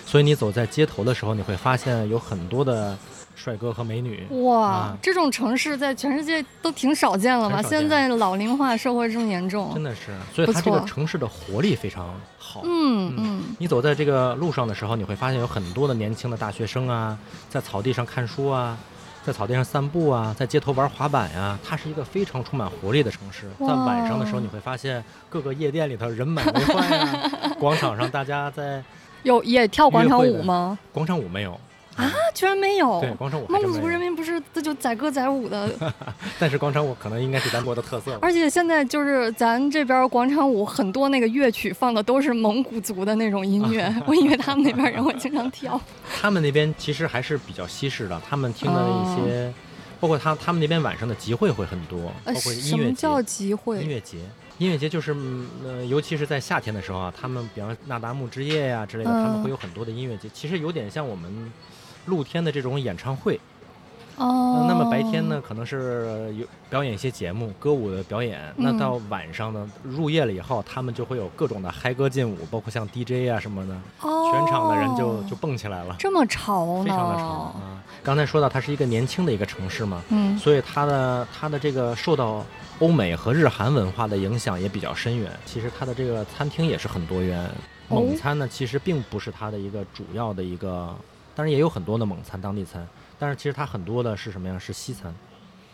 [0.08, 2.98] 所以你走在街头的时候，你会发现有很多的。
[3.36, 7.62] 帅哥和美女哇，这种城市在全世界都挺少见了吧？
[7.62, 12.64] 现在老龄化社会这么严重，真的是，所以它这个城市的活力非常好。
[12.66, 17.18] 嗯嗯，你走在这个路上的时候，你会发现有很多的年轻的大学生啊，
[17.50, 18.78] 在草地上看书啊，
[19.24, 21.58] 在草地上散步啊，在街头玩滑板呀。
[21.64, 23.48] 它是一个非常充满活力的城市。
[23.60, 27.30] 在晚上的时候，你会发现各个夜店里头人满为患呀，
[27.60, 28.84] 广场上大家在
[29.24, 30.78] 有也跳广场舞吗？
[30.94, 31.60] 广场舞没有。
[32.00, 33.02] 啊，居然没有！
[33.02, 35.70] 对，广场舞，蒙古族人民不是这就载歌载舞的。
[36.40, 38.18] 但是广场舞可能应该是咱国的特色。
[38.22, 45.80] 而且现在就是咱这边广场舞很多那个乐曲放的都是蒙古族的那种音乐， 我以为他们那边人会经常跳。
[46.22, 49.54] 他们那边其实还是比较西式的，他们听的一些，
[50.00, 52.70] 包括他他们那边晚上的集会会很多，包括音乐节。
[52.70, 53.82] 什么叫集会？
[53.82, 54.18] 音乐节，
[54.58, 55.14] 音乐节就是
[55.66, 61.52] 呃，尤其是在夏天的时候啊，他们比方那达慕之夜呀之类的，他们会有很多的音乐节，其实有点像我们。
[62.10, 63.40] 露天的这种演唱会，
[64.18, 68.40] 哦，那么白天呢，可能是有表演一些节目，歌舞的表演。
[68.58, 75.96] 那到晚上呢，入夜了以后，他们就会有各种的嗨歌劲舞，包括像 DJ 啊什么的，哦全场的人就就蹦起来了。
[75.98, 76.84] 这么潮呢？
[76.84, 77.82] 非常的潮啊！
[78.04, 82.46] 刚才说到它是一个年轻的一个城市嘛，嗯，所以它的它的这个受到
[82.80, 85.32] 欧美和日韩文化的影响也比较深远。
[85.46, 87.50] 其实它的这个餐厅也是很多元，
[87.88, 90.94] 蒙餐呢其实并不是它的一个主要的一个。
[91.40, 92.86] 当然也有很多的蒙餐当地餐，
[93.18, 94.60] 但是其实它很多的是什么呀？
[94.60, 95.16] 是西餐，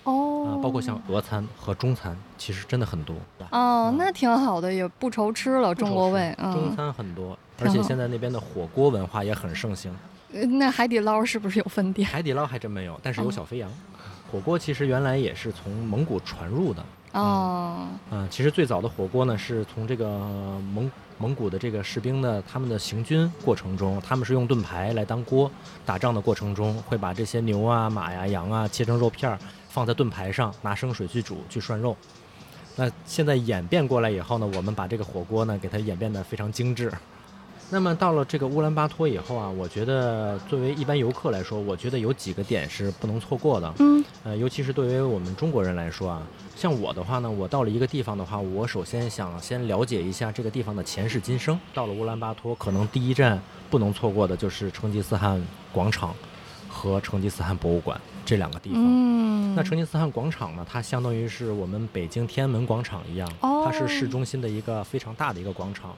[0.04, 3.16] 哦，啊，包括像俄餐和中餐，其实真的很多。
[3.50, 6.32] 哦，那挺好的，也不愁吃了，中国味。
[6.38, 9.92] 中餐很多，而且现在那边的火锅文化也很盛行。
[10.30, 12.08] 那海底捞是不是有分店？
[12.08, 13.68] 海底捞还真没有，但是有小肥羊。
[14.32, 16.86] 火锅其实原来也是从蒙古传入的。
[17.14, 20.06] 哦，嗯，其实最早的火锅呢，是从这个
[20.76, 25.50] 蒙蒙古的这个士兵呢他们的行军过程中，他们是用盾牌来当锅，
[25.86, 31.96] 打仗的过程中会把这些牛啊、马呀、羊啊切成肉片儿，放在盾牌上，拿生水去煮去涮肉。
[32.76, 36.92] 那现在演变过来以后呢，我们把这个火锅呢给它演变得非常精致。
[37.72, 43.74] 那么到了这个乌兰巴托以后啊，我觉得作为一般游客来说，我觉得有几个点是不能错过的。
[43.80, 46.22] 嗯，呃，尤其是对于我们中国人来说啊，
[46.56, 51.60] 像我的话呢，我到了一个地方的话，我首先想先了解一下这个地方的前世今生。
[51.74, 56.14] 到了乌兰巴托，可能第一站不能错过的就是成吉思汗广场
[56.70, 58.80] 和成吉思汗博物馆这两个地方。
[58.82, 65.96] 嗯，那成吉思汗广场呢，它相当于是我们北京天安门广场一样，它是市中心的一个非常大的一个广场。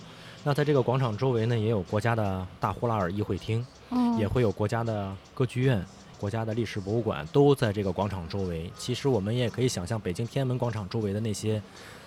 [0.48, 5.86] 那在这个广场周围呢，也有国家的大呼拉尔议会厅，嗯也会有国家的歌剧院、
[6.18, 8.72] 国家的历史博物馆，都在这个广场周围。
[8.78, 11.62] 其实我们也可以想象，北京天安门广场周围的那些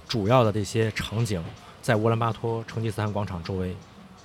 [0.09, 1.45] 主要的这些场景，
[1.83, 3.77] 在乌兰巴托成吉思汗广场周围。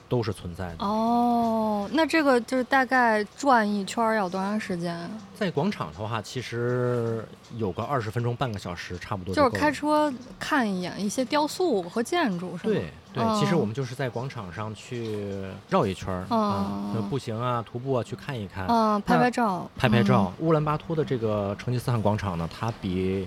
[0.08, 1.90] 都是存在的哦。
[1.92, 5.10] 那这个就是大概转一圈要多长时间？
[5.34, 12.74] 在广场的话，其实有个二十分钟、半个小时，差不多就是开车看一眼一些雕塑和建筑，是吗？
[12.76, 20.34] 对对，其实我们就是在广场上去绕一圈儿啊，步行啊、徒步啊去看一看啊，拍拍照，拍拍照。
[20.40, 23.26] 乌兰巴托的这个成吉思汗广场呢，它比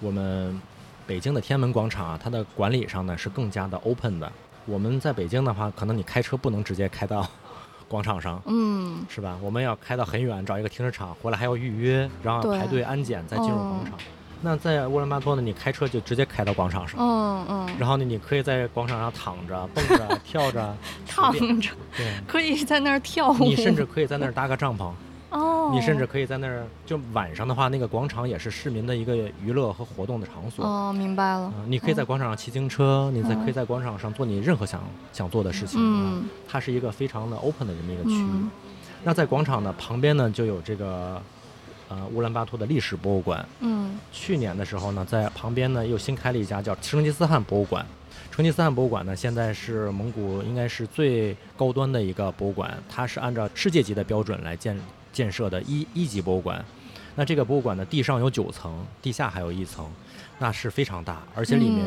[0.00, 0.60] 我们
[1.06, 4.30] 北京的天安门广场啊，它的管理上呢是更加的 open 的。
[4.66, 7.24] 我们在北京的话，可能你开车不能直接开到
[7.88, 9.38] 广场上，嗯，是吧？
[9.40, 13.94] 我们要开到很远，找一个停车场，回来还要预约，然后排队安检再进入广场。
[14.40, 20.76] 那在乌兰巴托呢，你开车就直接开到广场上，嗯嗯，然后呢，你可以在广场上躺着、 蹦着、跳着，
[21.08, 24.90] 躺着，对，可以在那儿跳舞，你甚至可以在那儿搭个帐篷。
[25.30, 30.64] 哦，你甚至可以在那儿，就晚上的话，那个广场也是市民的一个娱乐和活动的场所。
[30.64, 31.52] 哦，明白了。
[31.66, 35.78] 你可以在广场上骑自行车，你在可以在广场上做你任何想想做的事情。
[35.82, 38.46] 嗯，它是一个非常的 open 的这么一个区域。
[39.04, 41.20] 那在广场的旁边呢，就有这个
[41.88, 43.46] 呃乌兰巴托的历史博物馆。
[43.60, 47.84] 嗯，去年的时候呢，在旁边呢又新开了一家叫成吉思汗博物馆。
[48.30, 54.78] 成吉思汗博物馆呢，现在是蒙古应该是最高端的一个博物馆，它是按照世界级的标准来建。
[55.10, 56.64] 建设的一一级博物馆，
[57.16, 59.90] 那这个博物馆呢，地上有九层，地下还有一层，
[60.38, 61.84] 那是非常大，而且里面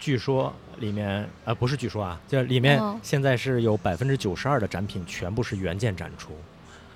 [0.00, 6.32] 据说里面呃不是据说啊，就里面现在是有百分之九十二的展品全部是原件展出，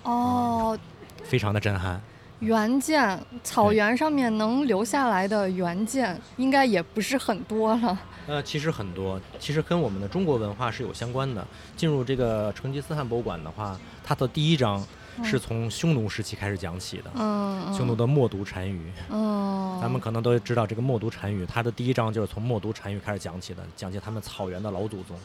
[0.03, 0.77] 哦，
[1.23, 2.01] 非常的震撼。
[2.41, 7.99] 原件，草原上面能留下来的原件应该也不是很多了。
[8.27, 11.47] 呃，其实很多，其实跟我们的中国文化是有相关的。
[11.77, 14.85] 进入这个成吉思汗博物馆的话，它的第一章。
[15.23, 25.17] 是从匈奴时期开始讲起的，嗯，匈奴的默读单于，嗯，咱们可能都知道这个默读单于，它的第一章就是从默读单于开始讲起的，讲起他们草原的老祖宗。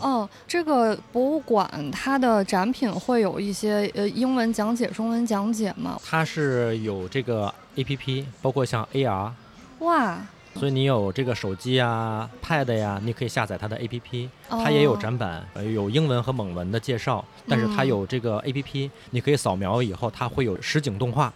[0.00, 6.00] 哦，这个博物馆它的展品会有一些呃英文讲解、中文讲解吗？
[6.04, 9.32] 它是有这个 A P P，包括像 A R，
[9.78, 10.18] 哇。
[10.58, 17.24] 所以你有这个手机啊、Pad 呀，你可以下载它的 APP，它也有展板，呃，有英文和蒙文的介绍。
[17.46, 21.32] 但是它有这个 APP，你可以扫描以后，它会有实景动画，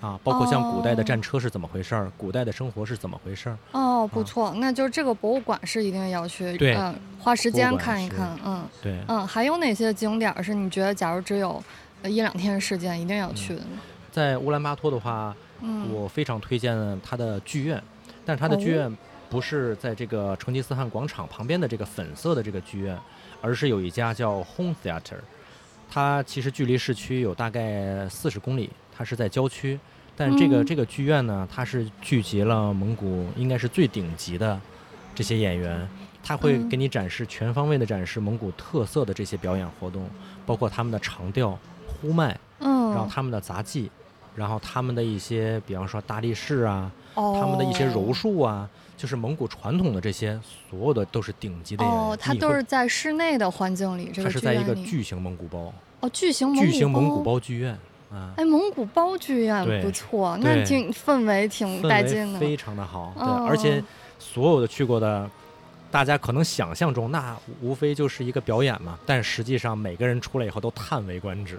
[0.00, 3.58] 啊，包括像古代的战车是怎么回事儿，古代的生活是怎么回事儿。
[3.72, 11.62] 哦，不错，那就是这个博物馆是一定要去，嗯，花时间看一看，嗯，对，嗯，还有哪些景点是你觉得假如只有
[12.04, 13.78] 一两天时间一定要去的呢？
[14.12, 17.82] 在乌兰巴托的话，嗯，我非常推荐它的剧院。
[18.26, 18.94] 但是它的剧院
[19.30, 22.98] 不是在这个成吉思汗广场旁边的这个粉色的这个剧院，
[23.40, 25.16] 而是有一家叫 Home Theater，
[25.88, 29.78] 它其实距离市区有大概四十公里，它是在郊区。
[30.18, 34.58] 但这个这个剧院呢，它是聚集了蒙古应该是最顶级的
[35.14, 35.86] 这些演员，
[36.22, 40.08] 他会给你展示全方位的展示蒙古特色的这些表演活动，
[40.46, 43.90] 包括他们的长调、呼麦，嗯，然后他们的杂技，
[44.36, 46.92] 然后他们的一些，比方说大力士啊。
[47.16, 51.82] 他们的一些柔术啊，就是蒙古传统的这些，所有的都是顶级的。
[51.82, 55.72] 哦，它都是在室内的环境里，这个它是在一个巨型蒙古包。
[56.00, 57.72] 哦，巨型巨型蒙古包剧院
[58.12, 58.34] 啊。
[58.36, 63.14] 哎，蒙古包剧院不错，那挺氛围挺带劲的，非常的好。
[63.16, 63.82] 对，而且
[64.18, 65.26] 所有的去过的，
[65.90, 71.58] 大家可能想象中那无非就是一个表演嘛，但实际上每个人出来以后都叹为观止。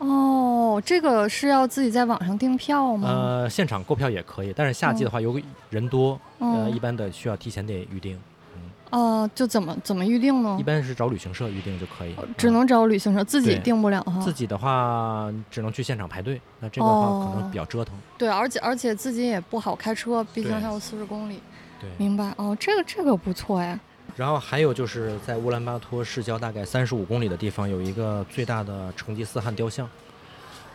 [0.00, 3.08] 哦，这个是要自己在网上订票吗？
[3.08, 8.18] 呃，现场购票也可以，但是夏季的话，有人多，呃，一般的需要提前得预定。
[8.54, 8.60] 嗯，
[8.98, 10.56] 哦，就怎么怎么预定呢？
[10.58, 12.16] 一般是找旅行社预定就可以。
[12.38, 14.18] 只能找旅行社，自己订不了哈。
[14.20, 17.94] 自己的话，只能去现场排队，那这个的话可能比较折腾。
[18.16, 21.42] 对，而且而且自己也不好开车，毕竟还有四十公里。
[21.78, 22.32] 对，明白。
[22.38, 23.78] 哦，这个这个不错呀。
[24.16, 29.88] 然后还有就是在乌兰巴托市郊大概三十五公里的地方，有一个最大的成吉思汗雕像。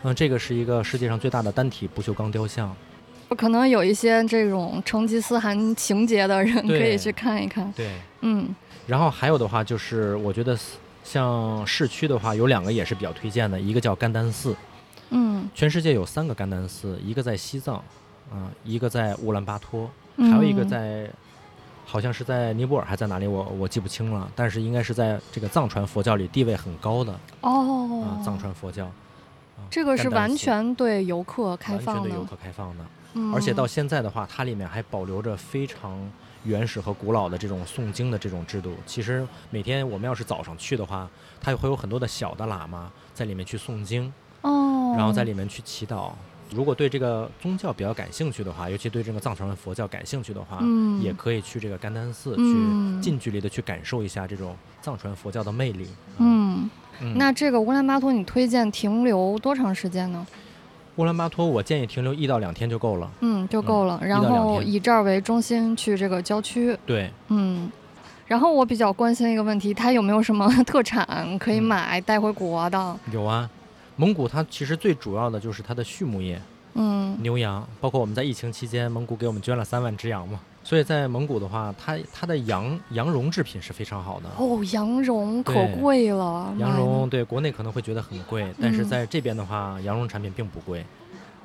[0.02, 2.74] 嗯，这个是一个世界上最大的单体不锈钢雕像。
[3.36, 7.72] 可能有一些这种成吉思汗情节的人可以去看一看。
[7.72, 8.54] 对，嗯。
[8.86, 10.56] 然后还有的话就是，我觉得
[11.02, 14.54] 像市区的话，有两个也是比较推荐的，一个叫甘丹寺。
[15.10, 15.48] 嗯。
[15.54, 17.76] 全世界有三个甘丹寺，一个在西藏，
[18.30, 21.10] 啊，一个在乌兰巴托，还有一个在，
[21.88, 23.26] 好像是在尼泊尔，还在哪里？
[23.26, 24.30] 我我记不清了。
[24.34, 27.18] 但是应该是在这个藏传佛教里地位很高的。
[27.40, 28.02] 哦。
[28.02, 28.90] 啊，藏传佛教。
[29.70, 32.84] 这个是完全对游客开放的，完全对游客开放的，
[33.34, 35.98] 而且到现在的话，它里面还保留着非常
[36.44, 38.74] 原始和古老的这种诵经的这种制度。
[38.84, 41.08] 其实每天我们要是早上去的话，
[41.40, 46.10] 它会有很多的小的喇嘛在里面去诵经，哦，然后在里面去祈祷。
[46.50, 56.68] 如果对这个宗教比较感兴趣的话，尤其对这个藏传佛教感兴趣的话，嗯，也可以去这个甘丹寺去近距离的去感受一下这种藏传佛教的魅力，嗯。
[57.14, 60.26] 那这个乌兰巴托，你推荐停留多长时间呢？
[60.96, 63.10] 乌兰巴托，我建议停留一到两天就够了。
[63.20, 64.00] 嗯，就够了。
[64.02, 66.74] 然后以这儿为中心去这个郊区。
[66.86, 67.10] 对。
[67.28, 67.70] 嗯。
[68.26, 72.98] 然后我比较关心一个问题，它有没有什么 特产可以买带回国的？
[73.12, 73.48] 有啊，
[73.96, 76.40] 蒙古它其实最主要的就是它的畜牧业。
[76.74, 77.16] 嗯。
[77.22, 80.38] 牛羊，包括我们在疫情期间，蒙古给我们捐了三万只羊嘛。
[80.62, 86.52] 所以在蒙古的话，它它的羊羊绒制品是非常好的哦，羊绒可贵了。
[86.58, 90.84] 羊绒对国内可能会觉得很贵，但是在这边的话，羊绒产品并不贵。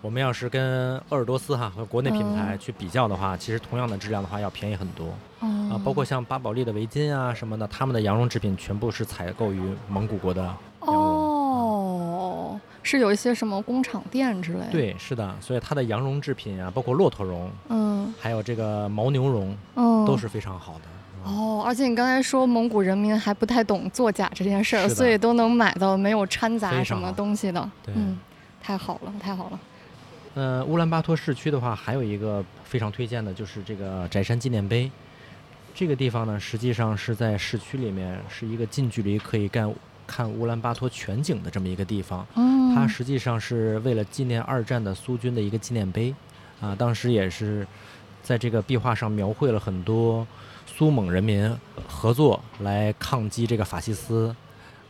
[0.01, 5.13] 我们要是跟鄂尔多斯哈和国内品牌去比较的话，其实同样的质量的话要便宜很多。
[5.39, 10.57] 啊，包括像巴宝莉的围巾啊什么的，他们的羊绒制品全部是采购于蒙古国的羊
[10.95, 11.40] 绒。
[12.83, 14.71] 是有一些什么工厂店之类的？
[14.71, 20.81] 对，是的，所以它的羊绒制品啊，包括骆驼绒，嗯，还有这个牦牛绒，嗯，都是非常好的。
[21.23, 27.69] 哦，而且你刚才说蒙古人民还不太懂作假这件事儿，所以都能买到没有掺杂什么东西的。
[27.87, 28.17] 嗯，
[28.59, 29.59] 太好了，太好了。
[30.33, 34.89] 呃，乌兰巴托市区的话，还有一个非常推荐的就是这个翟山纪念碑。
[35.75, 39.71] 这个地方呢，实际上是在市区里面，是一个近距离可以干。
[40.11, 42.27] 看乌兰巴托全景的这么一个地方，
[42.75, 46.13] 它实际上是为了纪念二战的苏军的一个纪念碑，
[46.59, 47.65] 啊，当时也是
[48.21, 50.27] 在这个壁画上描绘了很多
[50.65, 51.49] 苏蒙人民
[51.87, 54.35] 合作来抗击这个法西斯，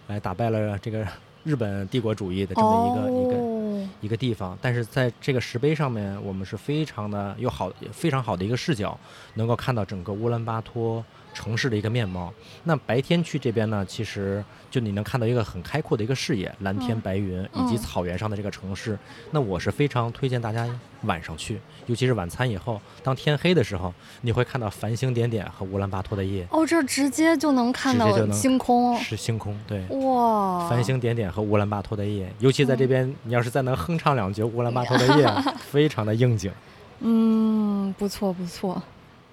[0.07, 1.07] 来打败了这个
[1.43, 4.57] 日本帝国主义的这么一个一个一个地方。
[4.59, 8.99] 但是在这个石碑上面，我们是非常的有好非常好的一个视角，
[9.35, 11.05] 能够看到整个乌兰巴托。
[11.33, 12.33] 城市的一个面貌。
[12.63, 18.97] 那白天去这边呢，其实就你能看到一个很开阔的一个视野，蓝天白云以及草原上的这个城市。
[19.31, 20.67] 那我是非常推荐大家
[21.03, 26.45] 晚上去，尤其是晚餐以后，当天黑的时候，你会看到繁星点点和乌兰巴托的夜。
[26.51, 29.85] 哦，这直接就能看到星空，是星空，对。
[29.87, 30.67] 哇！
[30.69, 35.27] 繁星点点和乌兰巴托的夜，尤其在这边，你要是再能哼唱两句乌兰巴托的夜，
[35.59, 36.51] 非常的应景。
[36.99, 38.81] 嗯，不错不错。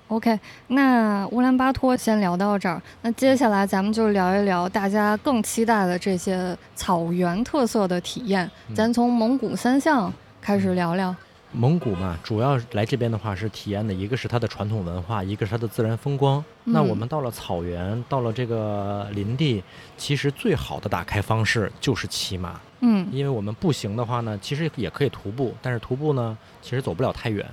[0.08, 2.80] OK，那乌兰巴托先聊到这儿。
[3.02, 8.50] 那接下来咱们就聊一聊大家更期待的这些草原特色的体验。
[8.74, 11.14] 咱从蒙古三项开始聊聊。
[11.52, 16.42] 蒙古嘛，主要来这边的话是体验的一个是它的传统文化，一个是它的自然风光。
[16.64, 19.62] 那我们到了草原，到了这个林地，
[19.98, 22.58] 其实最好的打开方式就是骑马。
[22.80, 27.44] 嗯，因为我们步行的话呢，其实也可以徒步，但是徒步呢，其实走不了太远。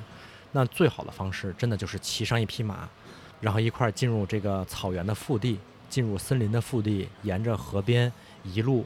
[0.56, 2.88] 那最好的方式，真的就是骑上一匹马，
[3.42, 8.10] 然后一块儿进入这个草原的腹地，进入森林的腹地，沿着河边
[8.46, 8.86] 一路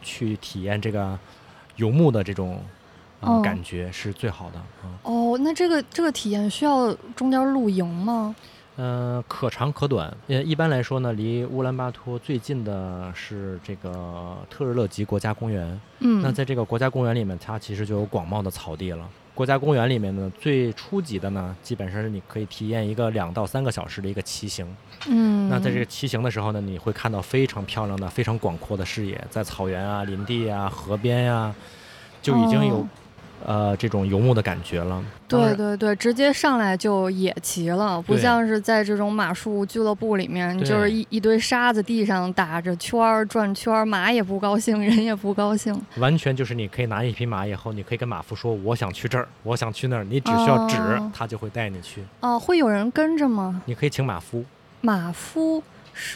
[0.00, 1.18] 去体验这个
[1.76, 2.64] 游牧的这种
[3.42, 4.88] 感觉，是最好的啊。
[5.02, 8.34] 哦，那这个这个体验需要中间露营吗？
[8.76, 10.16] 嗯，可长可短。
[10.28, 15.78] 呃，一般来说呢，离乌兰巴托最近的是这个特日勒吉国家公园。
[15.98, 19.06] 嗯，那在这个国家公园里面，它其实就有广袤的草地了。
[19.40, 24.66] 国家公园里面呢，最初级的呢，基本上是你可以体验一个两到三个小时的一个骑行。
[25.08, 31.54] 嗯，那在这个骑行的时候呢，你会看到非常漂亮的、非常广阔的视野，在草原啊、林地啊、河边呀，
[32.20, 32.86] 就已经有。
[33.44, 35.02] 呃，这种游牧的感觉了。
[35.26, 45.74] 对对对，直接上来就野骑了，不像是在这种马术俱乐部里面，就是一一堆沙子地上打着圈儿转圈儿，马也不高兴，人也不高兴。
[45.98, 50.76] 完全就是你可以拿一匹马以后，你可以跟马夫说我想去这儿，我想去那儿，你只需要指，
[51.14, 52.02] 他就会带你去。
[52.20, 53.62] 哦，会有人跟着吗？
[53.64, 54.44] 你可以请马夫。
[54.80, 55.62] 马夫。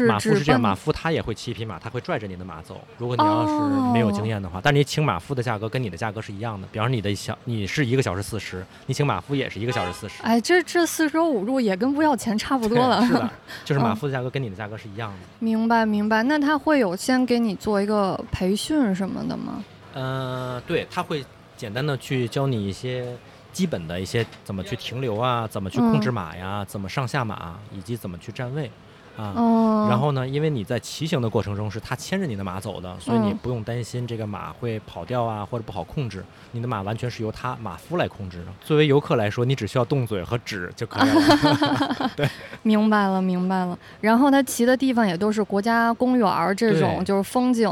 [0.06, 2.80] 马夫是这样，马夫他也会骑一匹马，他会拽着你的马走。
[2.98, 6.66] 如果你要是没有经验的话，但你请马夫的价格跟你的价格是一样的。
[6.72, 10.22] 比方说你的小，你是一个小时四十，你请马夫也是一个小时四十。
[10.22, 13.04] 哎，这这四舍五入也跟不要钱差不多了。
[13.06, 13.30] 是的，
[13.64, 15.18] 就是马夫的价格跟你的价格是一样的。
[15.38, 19.64] 明白明白，那他会有先给你做一个培训什么的吗？
[19.92, 21.24] 呃，对，他会
[21.56, 23.16] 简单的去教你一些
[23.52, 28.70] 基本的一些怎么去停留啊，怎么去控制马呀，怎么上下马，以及怎么去站位。
[29.16, 30.26] 啊，然后呢？
[30.26, 36.24] 因为你在骑行的过程中是他牵着你的马走的，所以你不用担心这个马会跑掉啊，或者不好控制。
[36.52, 38.46] 你的马完全是由他马夫来控制的。
[38.64, 42.10] 作为游客来说，你只需要动嘴和指就可以了。
[42.16, 42.28] 对，
[42.62, 43.78] 明白了，明白了。
[44.00, 47.68] 然后他骑的地方也都是国家公园这种，就是风景，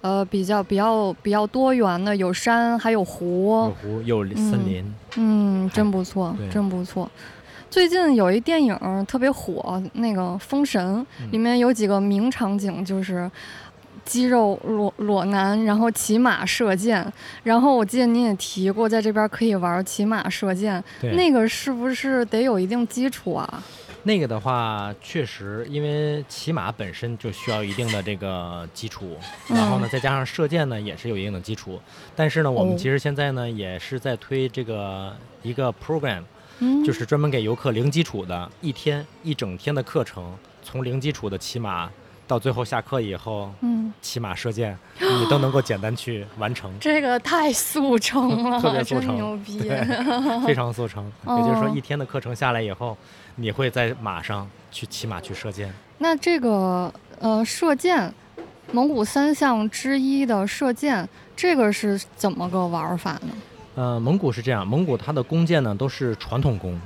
[0.00, 4.94] 呃，比较比较比较多元的，有山还有湖，有湖有森林。
[5.16, 7.10] 嗯，真不错，真不错。
[7.76, 8.74] 最近有一电影
[9.06, 13.30] 特别火，那个《封神》里面有几个名场景，就是
[14.02, 17.06] 肌肉裸裸男，然后骑马射箭。
[17.42, 20.82] 然后我记得你也提过，在这边可以玩骑马射箭。
[21.02, 23.62] 那个是不是得有一定基础啊？
[24.04, 29.18] 那个的话，确实，因为骑马本身就需要一定的这个基础，
[29.48, 31.78] 然后呢，再加上射箭呢，也是有一定的基础。
[32.14, 36.22] 但是呢，我们其实现在呢，也是在推这个一个 program。
[36.84, 41.90] 就是专门给游客零基础的一天一整天的课程，从零基础的骑马
[42.26, 46.72] 到最后下课以后，嗯，骑马射箭，你都能够简单去完成。
[46.80, 49.60] 这个太速成了， 特别速成，牛逼，
[50.44, 51.04] 非常速成。
[51.38, 52.96] 也就是说，一天的课程下来以后，
[53.36, 55.72] 你会在马上去骑马去射箭。
[55.98, 58.12] 那这个呃，射箭，
[58.72, 63.28] 蒙古三项之一的射箭，这个是怎么个玩法呢？
[63.76, 66.80] 呃，蒙古是这样，蒙古它的弓箭呢都是传统弓，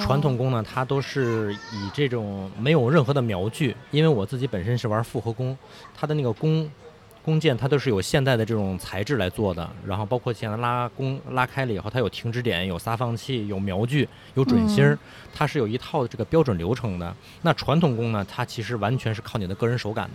[0.00, 5.56] 传统弓呢它都是以这种没有任何的瞄具，因为我自己本身是玩复合弓，
[5.94, 6.68] 它的那个弓。
[7.24, 14.98] 弓箭它都是有现代的这种材质来做的，然后包括现在拉弓拉开了以后，它有停止点、有撒放器、有瞄具、有准心儿，
[15.32, 17.14] 它是有一套这个标准流程的。
[17.42, 20.14] 那传统弓呢，它其实完全是靠你的个人手感的。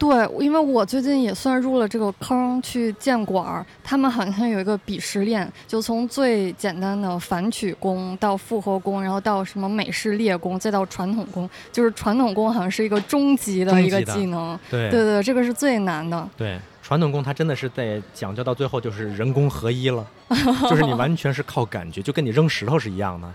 [0.00, 14.58] 对，因为我最近也算入了这个坑去建馆，他们好像有一个鄙视链，就从最简单的反曲弓到复合弓，然后到什么美式列弓，再到传统弓，就是传统弓好像是一个终极的一个技能。
[14.70, 16.26] 对对对，这个是最难的。
[16.34, 20.06] 对，传统弓它真的是在讲究到最后就是人工合一了，
[20.62, 23.30] 就是你完全是靠感觉，就跟你扔石头是一样的，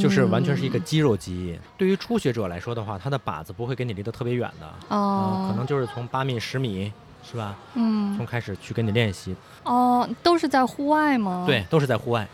[0.00, 1.58] 就是完全是一个肌肉记忆。
[1.76, 6.92] 对于初学者来说的话，他的靶子不会跟你离得特别远的，哦，可能就是从八米、十米，
[7.22, 7.56] 是吧？
[7.74, 9.34] 嗯，从开始去跟你练习。
[9.64, 11.44] 哦，都是在户外吗？
[11.46, 12.26] 对，都是在户外。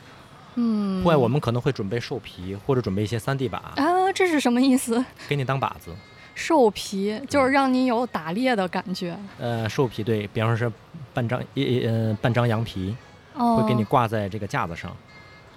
[0.56, 3.56] 嗯，户外我们可能会准备兽皮，或者准备一些三 D 靶。
[3.56, 5.04] 啊，这是什么意思？
[5.28, 5.94] 给你当靶子。
[6.34, 9.16] 兽皮就是让你有打猎的感觉。
[9.38, 10.72] 呃，兽皮对比方说是
[11.12, 12.96] 半张一呃半张羊皮，
[13.34, 14.96] 会给你挂在这个架子上，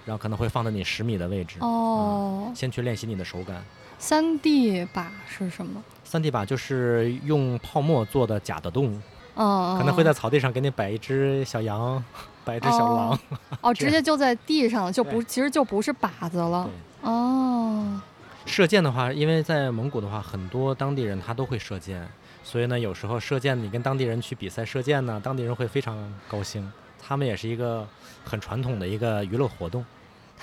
[0.06, 1.58] 然后可能会放在你十米的位置。
[1.60, 2.52] 哦。
[2.56, 3.64] 先去练习你的手感。
[3.98, 5.84] 三 D 靶是什么？
[6.04, 9.00] 三 D 靶就是用泡沫做的假的动物。
[9.36, 9.76] 哦。
[9.80, 12.04] 可能会在草地上给你摆一只小羊，
[12.44, 13.20] 摆一只小狼。
[13.62, 16.70] 哦， 直接就在地上，就不其实就不是靶子了。
[17.02, 18.02] 哦。
[18.46, 22.06] 射箭的话，因为在蒙古的话，很多当地人他都会射箭，
[22.44, 25.96] 所以呢，有时候射箭你跟当地人去比赛射箭呢，当地人会非常
[26.28, 26.70] 高兴。
[27.02, 27.88] 他们也是一个
[28.24, 29.84] 很传统的一个娱乐活动。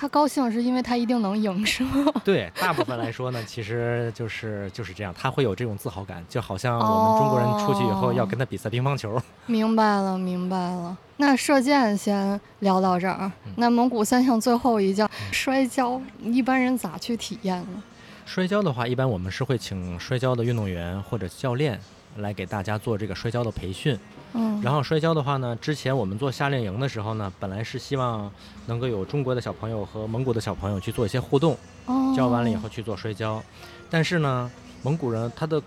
[0.01, 2.05] 他高兴是因为他一定能赢，是吗？
[2.23, 9.21] 对，大部分来说呢，其实就是就是这样，他会有这种自豪感，就好像我们中国人出去以后要跟他比赛乒乓球。
[9.45, 10.97] 明白了，明白了。
[11.17, 17.83] 那射箭先聊到这儿，那蒙古三项最后一项摔跤，一般人咋去体验呢？
[18.25, 21.77] 摔跤的话，一般我们是会请摔跤的运动员或者教练
[22.15, 23.99] 来给大家做这个摔跤的培训。
[24.33, 28.31] 嗯，然后摔跤的话呢，之前我们做夏令营的时候呢，本来是希望
[28.67, 31.57] 能够有中国的小朋友和蒙古的小朋友去做一些互动。
[31.85, 33.41] 哦，教完了以后去做摔跤，
[33.89, 34.51] 但是呢，
[34.83, 35.61] 蒙古人他的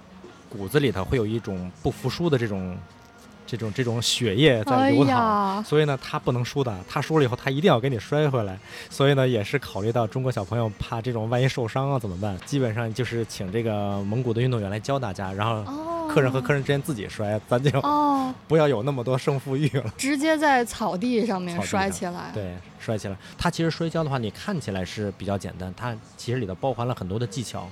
[0.49, 2.77] 骨子里头会有一种不服输的这种。
[3.53, 6.74] 这种这种血液在流淌，所以呢，他不能输的。
[6.88, 8.59] 他输了以后，他一定要给你摔回来。
[8.88, 12.34] 所以呢，也是考虑到中国小朋友怕这种万一受伤啊怎么办？
[12.46, 17.70] 基本上就是请这个蒙古的运动员来教大家，然后客人和客人之间自己摔，咱就
[18.48, 19.84] 不要有那么多胜负欲了。
[19.98, 23.16] 直接在草地上面摔起来，对，摔起来。
[23.36, 27.68] 他其实摔跤的话，你看起来是比较简单，它其实里头包含了很多的技巧，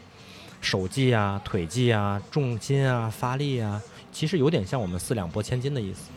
[0.60, 3.80] 手技啊、腿技啊、重心啊、发力啊。
[4.12, 6.11] 其实有点像我们四两拨千斤的意思。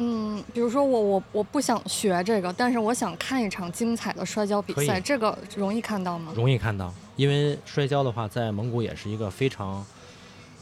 [0.00, 6.32] 嗯，比如说我我我不想学这个，但是我想看一场精彩的摔跤比赛，这个容易看到吗？
[6.36, 9.84] 容易看到，因为摔跤的话，在蒙古也是一个非常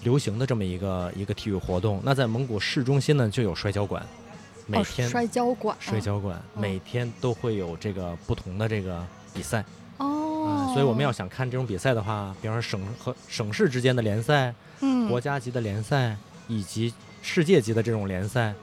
[0.03, 2.01] 流行的这么一个一个体育活动。
[2.03, 4.03] 那在蒙古市中心呢，就有摔跤馆，
[4.67, 9.63] 每天摔跤馆，摔跤馆每天都会有这个不同的这个比赛。
[9.99, 16.17] 哦，所以我们要想看这种比赛的话，比方说省和省市之间的联赛，嗯，国家级的联赛。
[16.49, 16.93] 以及
[17.23, 18.55] 世界级的这种联赛，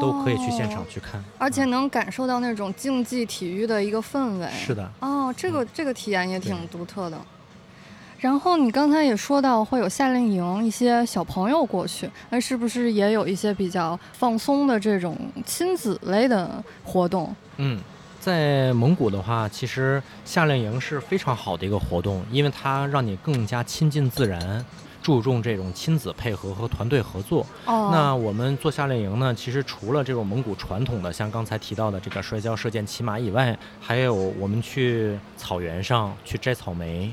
[0.00, 4.48] 都可以去现场去看，而且能感受到那种竞技体育的一个氛围。
[4.50, 7.18] 是的，哦，这个这个体验也挺独特的。
[8.18, 17.36] 然后你刚才也说到会有夏令营，一些小朋友过去，那是不是也有一些比较放松的这种亲子类的活动？
[17.58, 17.78] 嗯，
[18.18, 24.64] 在蒙古的话，其实夏令营是非常好的一个活动，因为它让你更加亲近自然。
[25.04, 27.46] 注重这种亲子配合和团队合作。
[27.66, 37.12] 哦，那我们做夏令营呢，其实除了这种蒙古传统的，像刚才提到的这个摔跤、射箭、骑马以外，还有我们去草原上去摘草莓，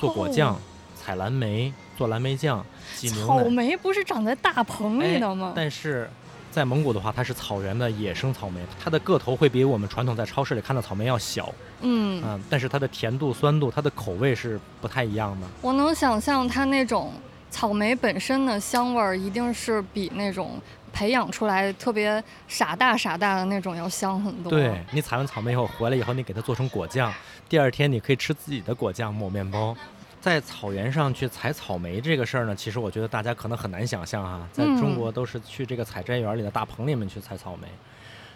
[0.00, 0.58] 做果酱，
[0.96, 2.66] 采蓝莓，做蓝莓酱，
[2.96, 3.26] 挤牛奶。
[3.26, 5.52] 草莓不是长在大棚里的吗？
[5.54, 6.10] 但是。
[6.50, 15.46] 在蒙古的话，它是草原的野生草莓，它的个头会比我们传统在超市里看到草莓要小，嗯嗯，但是它的甜度、酸度，它的口味是不太一样的。
[15.60, 17.12] 我能想象它那种
[17.50, 20.60] 草莓本身的香味儿，一定是比那种
[20.92, 24.50] 培养出来特别傻大傻大的那种要香很多。
[24.50, 27.12] 对你采完草莓以后回来以后，你给它做成果酱，
[27.48, 29.76] 第二天你可以吃自己的果酱抹面包。
[30.20, 37.68] 在草原上去采草莓这个事儿呢，其实我觉得大家可能很难想象啊，在中国都是去这个采摘园里的大棚里面去采草莓，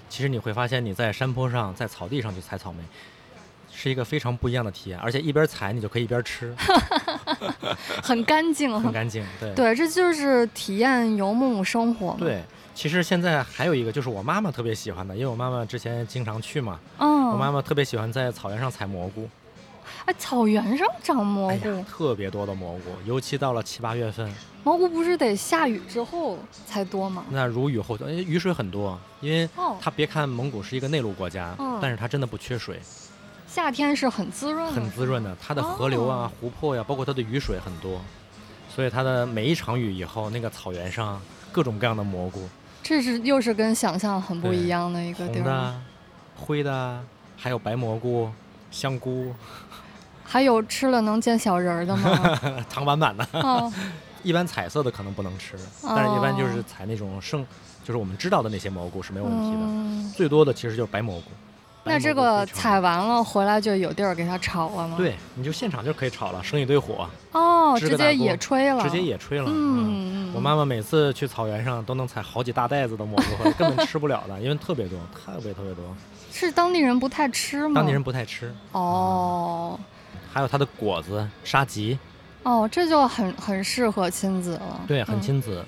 [0.08, 2.78] 其实你会发现你在山坡上、在草地上去采草莓，
[3.82, 6.54] 是一个非常不一样的体验，而且一边采你就可以一边吃，
[8.00, 12.14] 很干净，很干净，对对，这就是体验游牧生活。
[12.16, 12.44] 对，
[12.76, 19.28] 其实现在还有一个就是我妈妈特别喜欢的，因为我妈妈之前经常去嘛，嗯，我妈妈特别喜欢在草原上采蘑菇。
[20.04, 24.32] 哎，草原上长蘑菇，特别多的蘑菇，尤其到了七八月份。
[24.62, 27.24] 蘑菇不是得下雨之后才多吗？
[27.30, 29.48] 那如雨后，哎，雨水很多，因为
[29.80, 32.80] 它别看蒙古是一个内陆国家，但是它真的不缺水。
[33.52, 35.36] 夏天是很滋润，很滋润的。
[35.38, 38.00] 它的河流啊、湖泊呀，包括它的雨水很多，
[38.74, 41.20] 所以它的每一场雨以后，那个草原上
[41.52, 42.48] 各种各样的蘑菇。
[42.82, 45.42] 这是又是跟想象很不一样的一个地儿。
[45.42, 45.80] 红的、
[46.34, 47.04] 灰的，
[47.36, 48.30] 还有白蘑菇、
[48.70, 49.34] 香菇。
[50.24, 52.64] 还有吃了能见小人儿的吗？
[52.70, 53.26] 糖板板的。
[54.24, 57.44] 一般彩色的可能不能吃，但是一般就是采那种剩，
[57.84, 60.16] 就是我们知道的那些蘑菇是没有问题的。
[60.16, 61.26] 最多的其实就是白蘑菇。
[61.84, 64.94] 那这个采完了回来就有地儿给它炒了吗？
[64.96, 67.08] 对，你就现场就可以炒了，生一堆火。
[67.32, 68.82] 哦，直接野炊了。
[68.82, 69.44] 直接野炊了。
[69.48, 70.32] 嗯嗯。
[70.34, 75.84] 我妈妈每次去草原上都能采好几大袋子的蘑菇回来， 根本吃不了的，因为特别多，特别特别多。
[76.32, 77.74] 是当地人不太吃吗？
[77.74, 78.54] 当地人不太吃。
[78.72, 79.78] 哦。
[80.32, 81.98] 还有它的果子沙棘，
[82.44, 84.80] 哦，这就很很适合亲子了。
[84.88, 85.62] 对，很亲子。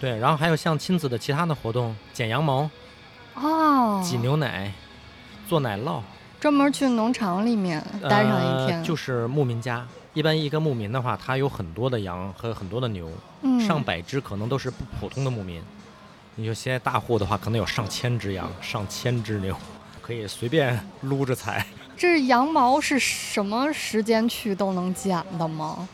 [0.00, 2.70] 对，然后还有像亲子的其他的活动，剪羊毛，
[3.34, 4.72] 哦，挤牛奶，
[5.48, 6.02] 做奶酪，
[6.38, 8.84] 专门去农场里面待上一天。
[8.84, 13.10] 就是牧民家，一般一个牧民的话，他有很多的羊和很多的牛，
[13.66, 15.62] 上百只，可能都是不普通的牧民。
[16.34, 19.56] 你就现在大户的话，可能有上千只羊，上千只牛，
[20.02, 21.64] 可以随便撸着采。
[21.96, 25.88] 这羊毛是什么时间去都能剪的吗？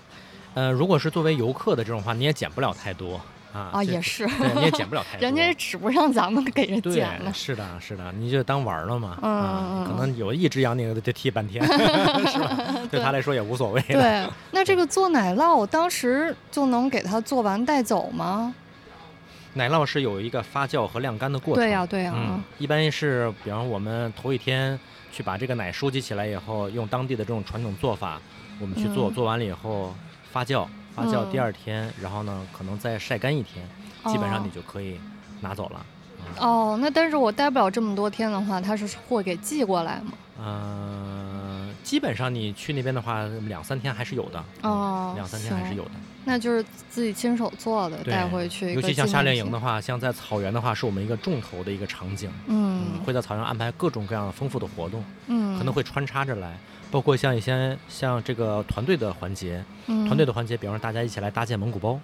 [0.55, 3.21] 呃，如果是作为游客的这种话，你也剪不了太多
[3.55, 3.71] 啊。
[3.73, 4.27] 啊，也是，
[4.57, 5.23] 你也剪不了太多。
[5.25, 7.33] 人家指不上咱们给人剪了。
[7.33, 9.17] 是的，是的，你就当玩了嘛。
[9.23, 11.65] 嗯可能有一只羊，你得剃半天，
[12.27, 12.59] 是吧？
[12.91, 13.81] 对他来说也无所谓。
[13.83, 18.55] 对，那这个做奶酪，当时就能给他做完带走吗？
[19.55, 21.63] 奶酪是有一个发酵和晾干的过程。
[21.63, 22.13] 对呀，对呀。
[22.15, 24.79] 嗯，一般是，比方我们头一天。
[25.17, 28.21] 去把这个奶收集起来以后，用当地的这种传统做法，
[28.59, 29.95] 我们去做，做完了以后
[30.33, 33.67] 发酵，发酵第二天，然后呢，可能再晒干一天，
[34.07, 35.01] 基本上你就可以
[35.41, 35.85] 拿走了。
[36.39, 40.13] 哦，那但是我待不了这么多天的话，他是会给寄过来吗？
[40.39, 41.34] 嗯，
[41.85, 44.43] 基本上你去那边的话，两三天还是有的。
[44.63, 45.91] 哦，两三天还是有的。
[46.25, 48.73] 那就是自己亲手做的，带回去。
[48.73, 52.31] 尤其像夏令营的话，像在草原的话，是我们一个重头的一个场景。
[52.47, 55.05] 嗯，会在草原安排各种各样的丰富的活动。
[55.27, 56.59] 嗯，可能会穿插着来，
[56.91, 59.63] 包括像一些像这个团队的环节。
[59.87, 62.01] 嗯，团队的环节，比方说大家一起来搭建蒙古包。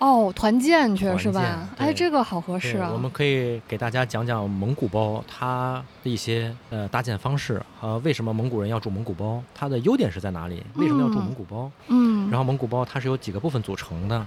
[0.00, 1.68] 哦，团建去是吧？
[1.76, 2.90] 哎，这个好合适啊！
[2.90, 10.64] 我们可以给大家讲讲蒙古包它的一些呃搭建方式和为什么蒙古人要住蒙古包，它的优点是在哪里？
[10.76, 11.70] 为什么要住蒙古包？
[11.88, 14.26] 嗯，然后蒙古包它是由几个部分组成的，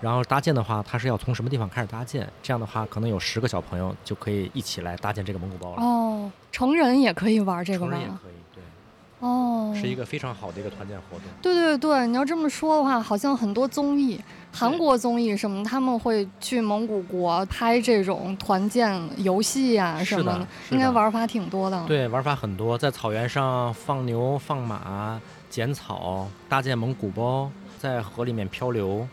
[0.00, 2.28] 然后搭建的话，它是要从什么地方开始搭建？
[2.42, 5.82] 这样的话，可能有十个小朋友就可以一起来搭建这个蒙古包了。
[5.82, 7.92] 哦，成人也可以玩这个吗？
[7.92, 8.41] 成人也可以。
[9.22, 11.26] 哦，是一个非常好的一个团建活动。
[11.40, 14.20] 对对对，你要这么说的话，好像很多综艺，
[14.50, 21.84] 韩国综艺什么，他们会去蒙古国拍这种团建游戏呀什么的，应该玩法挺多的。
[21.86, 27.48] 对，玩法很多，在草原上放牛、放马、剪草、搭建蒙古包，
[27.78, 29.06] 在河里面漂流，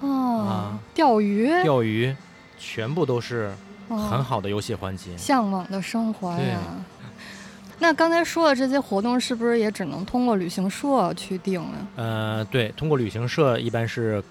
[0.00, 2.12] 啊，钓鱼，钓鱼，
[2.58, 3.54] 全部都是
[3.88, 6.58] 很好的游戏环节，向往的生活呀。
[7.82, 11.88] 那刚才说的这些活动，是不是也只能通过旅行社去定呢？
[11.96, 14.22] 呃，对，通过旅行社一般是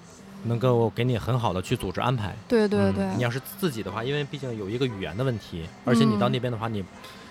[0.44, 2.34] 能够给你很好的去组织安排。
[2.48, 3.06] 对对对。
[3.14, 6.82] 你要是自己的话，因为毕竟有一个语言的问题，而且你到那边的话，你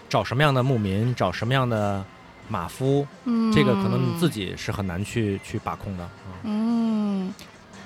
[0.08, 2.06] 找什么样的牧民，找什么样的
[2.48, 3.08] 马夫，
[3.52, 6.08] 这个可能你自己是很难去去把控的。
[6.44, 6.91] 嗯。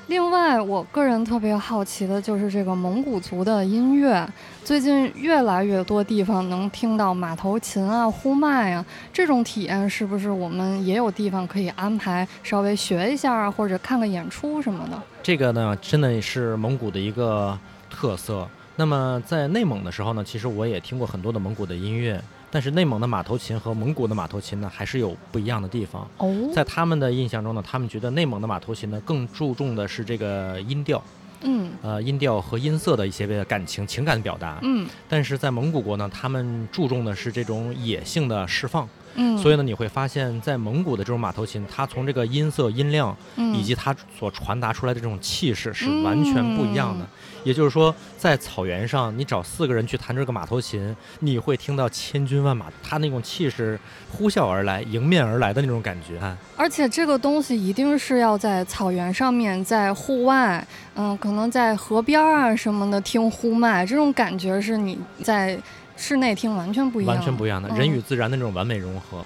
[0.08, 4.28] 另外，我个人特别好奇的就是这个蒙古族的音乐。
[4.64, 15.01] 最近越来越多地方能听到马头琴啊、呼麦啊，这种体验是不是我们也有地方可以安排稍微学一下啊，或者看个演出什么的？
[15.24, 17.58] 这个呢，真的是蒙古的一个
[17.89, 18.47] 特色。
[18.76, 22.22] 那么在内蒙的时候呢，其实我也听过很多的蒙古的音乐。
[22.56, 26.08] 但是内蒙的马头琴和蒙古的马头琴呢，还是有不一样的地方。
[26.20, 31.03] 哦，在他们的印象中呢，他们觉得内蒙的马头琴呢更注重的是这个音调，
[31.41, 34.58] 嗯，呃，音调和音色的一些感情、情感表达。
[34.62, 38.88] 嗯，但是在蒙古国呢，他们注重的是这种野性的释放。
[39.16, 43.14] 嗯，所以呢，你会发现在蒙古的这种马头琴，它从这个音色、音量，
[43.53, 47.06] 以及它所传达出来的这种气势是完全不一样的。
[47.46, 53.80] 也就是说，在草原上，你找四个人去弹这个马头琴，你会听到千军万马，它那种气势
[54.12, 56.20] 呼啸而来、迎面而来的那种感觉。
[56.58, 65.58] 而且这个东西一定是要在草原上面，在户外，嗯，可能在河边啊什么的听呼麦，这种感觉是你在。
[65.98, 69.26] 室内听完全不一样，完全不一样的人与自然的那种完美融合。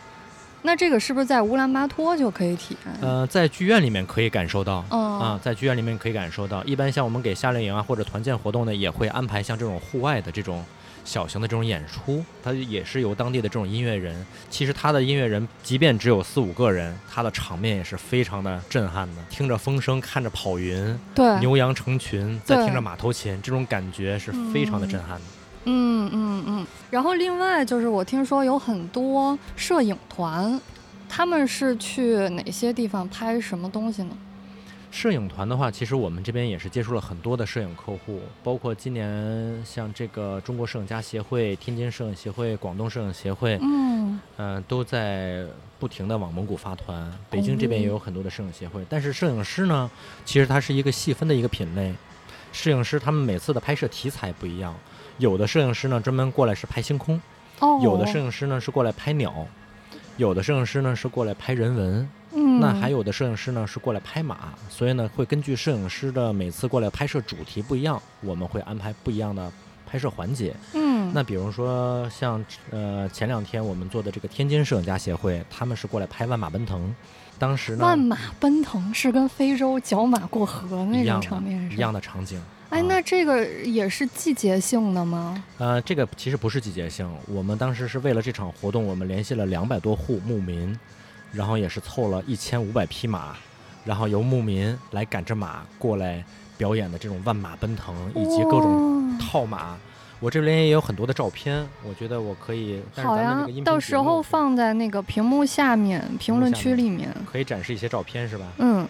[0.61, 2.93] 那这个是不是在乌兰巴托就可以体验？
[3.01, 6.63] 呃，在剧院里面可以感受到，啊，在剧院里面可以感受到。
[6.65, 10.65] 一般像我们给夏令营啊或者团建活动呢，也会安排像这种户外的这种
[11.05, 14.25] 小型的这种演出，它也是由当地的这种音乐人。
[14.49, 19.21] 其实他的音乐人，即便只有四五个人，他的场面也是非常的震撼的。
[19.29, 25.21] 听着风声，看着跑云，对，牛羊成群，再听着马头琴，这种感觉是非常的震撼的。
[25.21, 30.59] 嗯嗯嗯嗯，然后另外就是我听说有很多摄影团，
[31.07, 34.17] 他们是去哪些地方拍什么东西呢？
[34.91, 45.45] 摄影团的话，其实我们这边也是接触了很多的摄影客户，包括今年像这个中国摄影家协会、天津摄影协会、广东摄影协会，嗯，呃，都在
[45.77, 47.11] 不停的往蒙古发团。
[47.29, 49.87] 北京这边也有很多的摄影协会，但是摄影师呢，
[50.25, 51.93] 其实它是一个细分的一个品类，
[52.51, 54.73] 摄影师他们每次的拍摄题材不一样。
[55.19, 57.19] 有的摄影师呢，专门过来是拍星空；
[57.83, 59.29] 有的摄影师呢是过来拍鸟；
[60.17, 62.09] 有的摄影师呢是过来拍人文。
[62.31, 69.51] 嗯，那还有的摄影师呢是过来拍马，所以呢会根据摄影师的每次过来拍摄主题不一样，我们会安排不一样的
[69.85, 70.55] 拍摄环节。
[70.73, 76.95] 嗯，那比如说像呃前两天我们做的这个天津摄影家协会，他们是过来拍万马奔腾。
[77.39, 82.39] 当时呢，万马奔腾是跟非洲角马过河那种场面一样的场景。
[82.69, 85.43] 哎，那这个也是季节性的吗？
[85.57, 87.09] 呃，这个其实不是季节性。
[87.27, 90.77] 我们当时是为了这场活动，我们联系了两百多户牧民，
[91.31, 93.35] 然后也是凑了一千五百匹马，
[93.83, 96.23] 然后由牧民来赶着马过来
[96.57, 99.75] 表演的这种万马奔腾，以及各种套马。
[100.19, 102.81] 我这边也有很多的照片，我觉得我可以。
[102.97, 108.45] 好呀，到时候放在那个屏幕下面评论区里面，可以展示一些照片，是吧？
[108.59, 108.87] 嗯。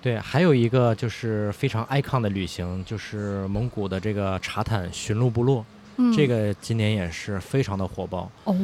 [0.00, 5.64] 对，还有一个就是非常 icon 的旅行，就是蒙古的这个茶坦驯鹿部落，
[6.16, 8.54] 这个今年也是非常的火爆哦。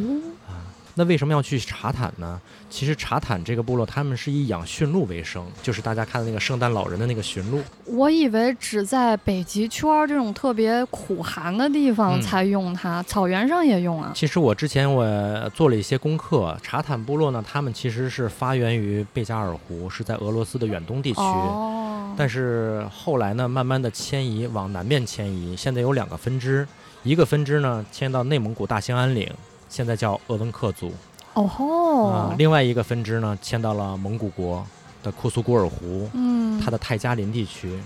[0.47, 0.63] 啊，
[0.97, 2.41] 那为什么要去查坦呢？
[2.71, 7.61] 其实查坦这个部落，他们是以养驯鹿为生，就是大家看的那个圣诞老人的那个驯鹿。
[7.85, 14.13] 我以为只在北极圈这种特别苦寒的地方才用它，草原上也用啊。
[14.15, 15.05] 其实我之前我
[15.51, 21.21] 做了一些功课，查坦部落呢，他们其实是发源于贝加尔湖，是在俄罗斯的远东地区。
[21.21, 22.15] 哦。
[22.17, 26.65] 但是后来呢，慢慢的迁移往南面迁移，现在有两个分支，
[27.03, 29.29] 一个分支呢迁到内蒙古大兴安岭，
[29.75, 30.93] 现在叫鄂温克族。
[31.33, 32.07] 哦吼！
[32.07, 34.65] 啊，另外一个分支呢，迁到了蒙古国
[35.03, 37.77] 的库苏古尔湖，嗯，它的泰加林地区，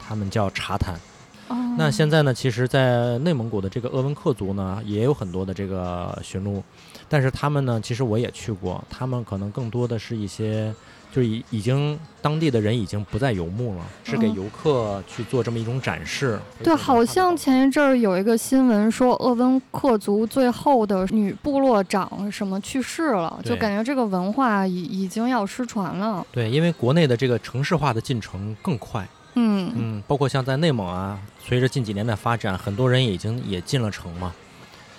[0.00, 0.94] 他们叫察坦。
[1.48, 6.64] 哦，那现在呢，其实，在内蒙古的这个鄂温克族呢，也有很多的这个驯鹿，
[7.06, 10.74] 但是他们呢，其实我也去过，他们可能更多的是一些。
[11.16, 16.38] 就已已经当地的人已经不再游牧了，是给游客去做这么一种展示。
[16.62, 26.26] 对，好像前一阵儿有一个新闻说，鄂温克族最后的女部落长什么去世了，就感觉这个文化已已经要失传了。
[26.30, 29.08] 对，因为国内的这个城市化的进程更快。
[29.38, 34.34] 嗯嗯，包括像在内蒙啊，随着近几年的发展，很多人已经也进了城嘛。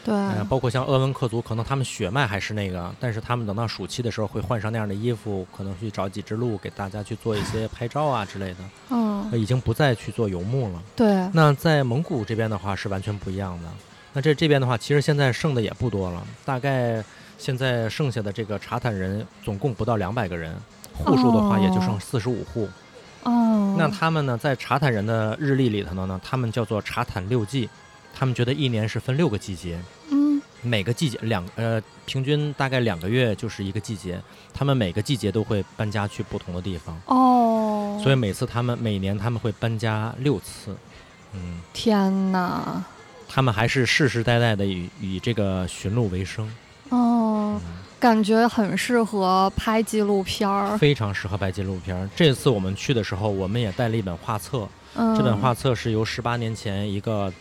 [0.08, 8.58] 对，包括像鄂温克族，可能他们血脉还是那个，但是他们等到暑期的时候会换上那样的衣服，可能去找几只鹿给大家去做一些拍照啊之类的。
[8.90, 10.82] 嗯，已经不再去做游牧了。
[10.96, 11.30] 对。
[11.34, 13.68] 那在蒙古这边的话是完全不一样的。
[14.14, 17.04] 那这这边的话，其实现在剩的也不多了，大概
[17.38, 20.56] 现在剩下的这个查坦人总共不到两百个人，
[20.94, 22.70] 户数的话也就剩四十五户。
[23.24, 23.76] 哦。
[23.78, 27.70] 那他们呢，在查坦人的日历里头呢，他们叫做查坦六季，
[28.18, 29.80] 他们觉得一年是分六个季节。
[30.10, 30.42] 嗯。
[30.62, 34.20] 每个季节两呃，平均大概两个月就是一个季节，
[34.54, 37.00] 他们每个季节都会搬家去不同的地方。
[37.06, 38.00] 哦。
[38.02, 40.76] 所以每次他们每年他们会搬家六次。
[41.34, 41.60] 嗯。
[41.74, 42.84] 天哪。
[43.30, 46.50] 他们还是世世代代的以以这个寻路为生，
[46.90, 47.60] 哦，
[48.00, 52.10] 感觉很适合拍纪录片儿，非常适合拍纪录片儿。
[52.16, 54.66] 这次我们去的时候，我们也带了一本画册，
[54.96, 57.32] 嗯这本画册是由十八年前一个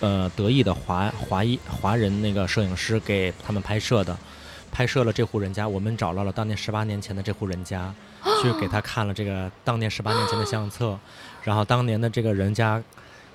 [0.00, 4.16] 呃德裔的华华裔华人那个摄影师给他们拍摄的，
[4.70, 5.66] 拍摄了这户人家。
[5.68, 7.92] 我们找到了当年十八年前的这户人家，
[8.42, 10.98] 去给他看了这个当年十八年前的相册，
[11.42, 12.82] 然后当年的这个人家。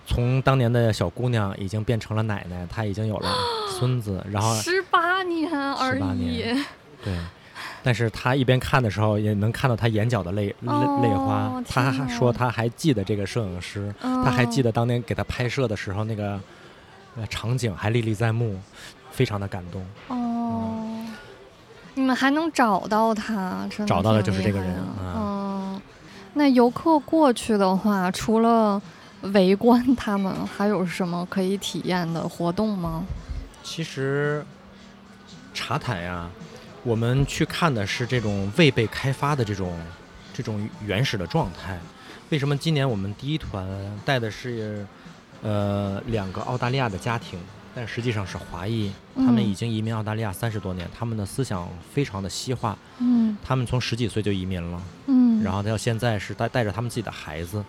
[0.05, 3.33] 从当年的小姑娘已经变成了奶奶，她已经有了
[3.69, 6.43] 孙子，然后十八年而已，
[7.01, 7.17] 对。
[7.83, 10.71] 但是他一边看的时候，也能看到他眼角的泪泪
[11.01, 11.61] 泪花。
[11.67, 16.39] 她说他还记得这个摄影师，他还记得当年给他拍摄的时候那个
[17.29, 18.57] 场景还历历在目，
[19.11, 19.85] 非常的感动。
[20.07, 21.05] 哦，
[21.93, 23.67] 你们还能找到他？
[23.85, 25.81] 找到的就是这个人啊。
[26.33, 28.81] 那游客过去的话，除了
[29.33, 33.03] 围观他们还有什么可以体验的活动吗？
[33.61, 34.43] 其实
[35.53, 36.27] 茶台呀，
[36.83, 39.79] 我们去看的是这种未被开发的这种
[40.33, 41.79] 这种原始的状态。
[42.29, 43.67] 为什么今年我们第一团
[44.03, 44.85] 带的是
[45.41, 47.39] 呃两个澳大利亚的家庭，
[47.73, 52.77] 但实际上是华裔，他们已经移民澳大利亚三十多年，他们的思想非常的西化。
[52.99, 54.81] 嗯，他们从十几岁就移民了。
[55.07, 57.63] 嗯，然后到现在是带带着他们自己的孩子。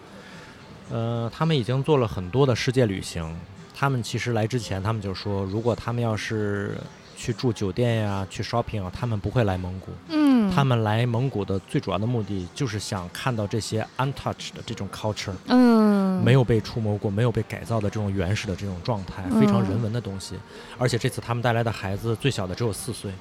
[0.90, 3.36] 呃，他们已经做了很多的世界旅行。
[3.74, 6.76] 他们其实来之前，他们就说，如果他们要是
[7.16, 9.92] 去住酒店呀、去 shopping 啊，他们不会来蒙古。
[10.08, 10.50] 嗯。
[10.50, 15.32] 他们来蒙古的最主要的目的，就是想看到这些 untouched 的这种 culture。
[15.46, 16.22] 嗯。
[16.22, 20.36] 没有被触摸过、没有被改造的这种原始的这种状态，非常人文的东西。
[20.78, 23.12] 而且这次他们带来的孩子最小的只有四岁，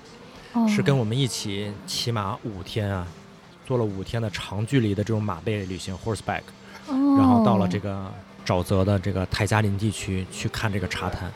[0.67, 3.07] 是跟我们一起骑马五天啊，
[3.65, 6.43] 做了五天的长距离的这种马背旅行 horseback。
[6.87, 8.11] 然后到了这个
[8.45, 11.31] 沼泽的这个泰加林地区去看这个茶滩，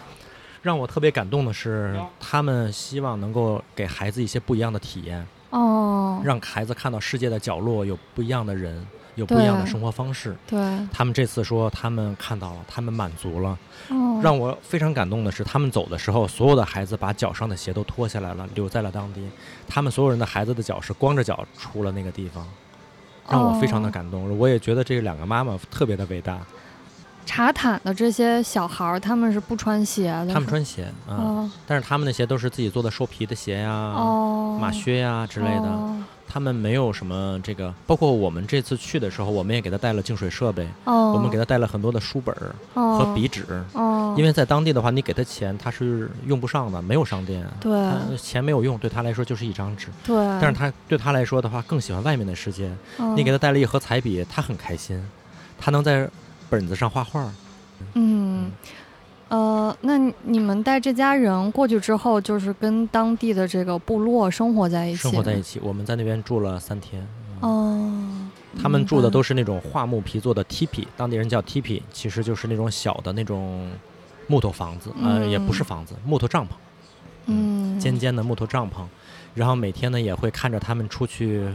[0.67, 10.35] 让我特别感动的是，他们希望能够给孩子一些不一样的体验，哦，让孩子看到世界的角落有不一样的人，有不一样的生活方式。
[10.45, 10.59] 对，
[10.91, 13.57] 他们这次说他们看到了，他们满足了。
[14.21, 19.25] 让我非常感动的是，他们走的时候，所有的孩子把脚上的鞋都脱下来了，留在了当地。
[19.69, 22.45] 他们所有人的孩子的脚是光着脚出了那个地方。
[23.29, 26.39] 让我非常的感动，我也觉得这两个妈妈特别的伟大。
[27.27, 30.33] 茶坦的这些小孩儿，他们是不穿鞋的。
[30.33, 33.93] 他们穿鞋啊，但是他们的鞋都是自己做的兽皮的鞋呀、
[34.59, 35.69] 马靴呀之类的。
[36.29, 40.67] 他们没有什么这个，包括我们这次去的时候，我们也给他带了净水设备。
[40.83, 41.13] 哦。
[41.13, 42.35] 我们给他带了很多的书本
[42.73, 43.45] 和笔纸。
[43.73, 44.13] 哦。
[44.17, 47.45] 因为在当地的话，你给他钱，他是用不上的，没有商店。
[47.61, 47.89] 对。
[48.17, 49.87] 钱没有用，对他来说就是一张纸。
[50.03, 50.17] 对。
[50.41, 52.69] 但是他对他来说的话，更喜欢外面的世界。
[53.15, 55.01] 你给他带了一盒彩笔，他很开心，
[55.59, 56.09] 他能在。
[56.49, 57.31] 本子上画画，
[57.93, 58.51] 嗯，
[59.29, 65.59] 呃，那你们带这家人过去之后，就是跟当地的这个部落生活在一起，生活在一起。
[65.61, 67.05] 我们在那边住了三天。
[67.41, 67.91] 哦，
[68.61, 73.69] 他们住的都是那种桦木皮做的 tipi，当地人叫 tipi，其实就是那种小的那种
[74.25, 76.49] 木头房子，呃，也不是房子，木头帐篷，
[77.27, 78.85] 嗯，尖尖的木头帐篷。
[79.35, 81.47] 然后每天呢，也会看着他们出去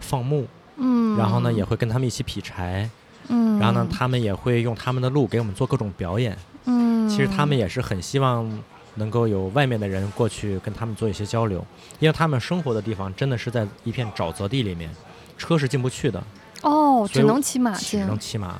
[0.00, 0.44] 放牧，
[0.76, 2.90] 嗯，然后呢，也会跟他们一起劈柴。
[3.28, 6.36] 嗯，然后呢，他们也会用他们的路给我们做各种表演。
[6.64, 8.46] 嗯，其实他们也是很希望
[8.94, 11.64] 能够有外面的人过去跟他们做一些交流，
[11.98, 14.90] 因为他们生活的地方真的是在一片沼泽地里面，
[15.36, 16.22] 车是进不去的。
[16.62, 18.00] 哦，只能骑马进。
[18.00, 18.58] 只能骑马，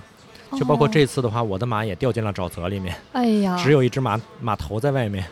[0.52, 2.94] 就包括这次的话，我的马也掉进了沼泽里面。
[3.12, 5.24] 哎呀，只有一只马马头在外面。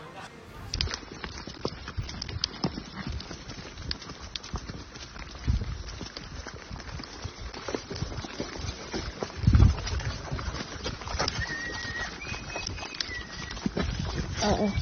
[14.46, 14.72] 哎哎，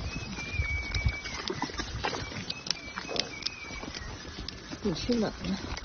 [4.83, 5.84] 你去哪了？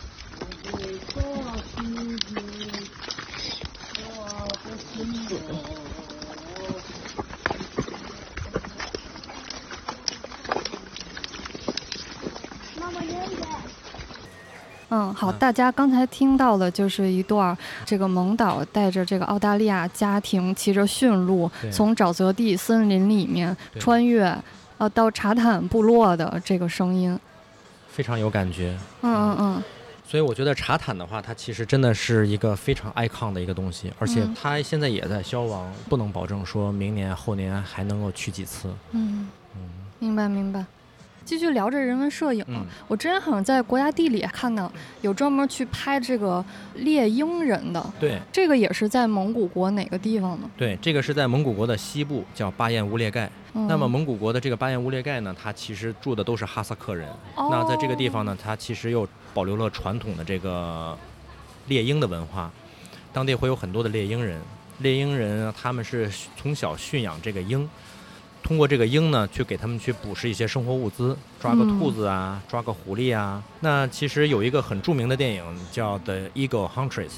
[14.89, 24.35] 嗯，好，大家刚才听到的就是一段这个蒙导带着这个澳大利亚家庭骑着驯鹿从沼泽地森林里面穿越，
[24.79, 27.17] 呃，到查坦部落的这个声音，
[27.87, 28.77] 非常有感觉。
[29.01, 29.63] 嗯嗯嗯。
[30.07, 38.73] 所以我觉得茶坦的话，它其实真的是一个非常 icon 的一个东西，而且它现在也在消亡，不能保证说明年后年还能够去几次。
[38.93, 39.61] 嗯嗯，
[39.99, 40.65] 明白明白。
[41.29, 42.43] 继续聊着人文摄影，
[42.87, 44.71] 我之前好像在国家地理看到
[45.01, 46.43] 有专门去拍这个
[46.77, 47.85] 猎鹰人的。
[47.99, 50.49] 对，这个也是在蒙古国哪个地方呢？
[50.57, 53.29] 对，这个是在蒙古国的西部，叫巴彦乌列盖。
[53.53, 57.07] 那么蒙古国的这个巴彦乌列盖呢，它其实住的都是哈萨克人。
[57.37, 60.97] 那在这个地方呢，它其实又保留了传统的这个
[61.67, 62.51] 猎鹰的文化，
[63.13, 64.41] 当地会有很多的猎鹰人。
[64.79, 67.69] 猎鹰人他们是从小驯养这个鹰。
[68.41, 73.43] 通过这个鹰呢，去给他们去捕食一些生活物资，抓个兔子啊，抓个狐狸啊。
[73.59, 77.11] 那其实有一个很著名的电影叫《The Eagle Huntress》，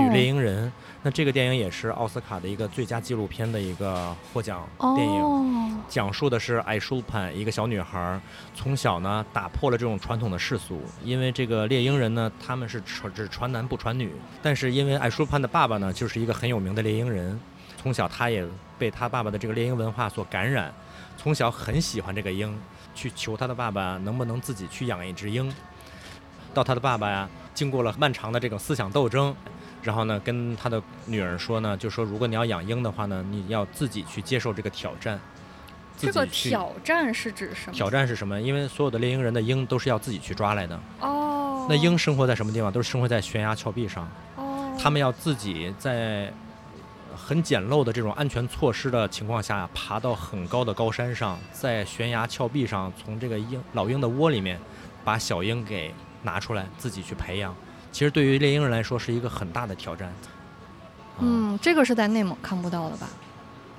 [0.00, 0.70] 女猎鹰人。
[1.02, 8.20] 那这个电影也是奥斯卡的一个最佳纪录片的一个获奖电影，讲述的是艾舒潘一个小女孩，
[8.56, 14.10] 从小呢打破了这种传统的世俗，因为这个猎鹰人呢他们是传只传男不传女，
[14.42, 17.38] 但是因为艾舒潘的爸爸呢就是一个很有名的猎鹰人。
[17.80, 18.44] 从小，他也
[18.78, 20.72] 被他爸爸的这个猎鹰文化所感染，
[21.16, 22.56] 从小很喜欢这个鹰，
[22.94, 25.52] 去求他的爸爸能不能自己去养一只鹰。
[26.54, 29.34] 到他的爸爸呀，经过了漫长的这种思想斗争，
[29.82, 35.20] 然后呢，跟他的女儿说呢，就说如果你要养鹰的话呢，你要自己去接受这个挑战。
[35.98, 37.72] 这个挑战是指什么？
[37.72, 38.40] 挑战是什么？
[38.40, 40.78] 因为所有的猎鹰人的鹰都是要自己去抓来的。
[41.00, 41.66] 哦。
[41.68, 42.72] 那鹰生活在什么地方？
[42.72, 44.08] 都是生活在悬崖峭壁上。
[44.36, 44.74] 哦。
[44.78, 46.32] 他们要自己在。
[47.26, 54.60] 很简陋的这种安全措施的情况下，爬到很高的高山上，在悬崖峭壁上，从这个鹰老鹰的窝里面
[55.04, 57.52] 把小鹰给拿出来，自己去培养。
[57.90, 60.14] 其实对于猎鹰人来说是一个很大的挑战。
[61.18, 63.08] 嗯，这个是在内蒙看不到的吧？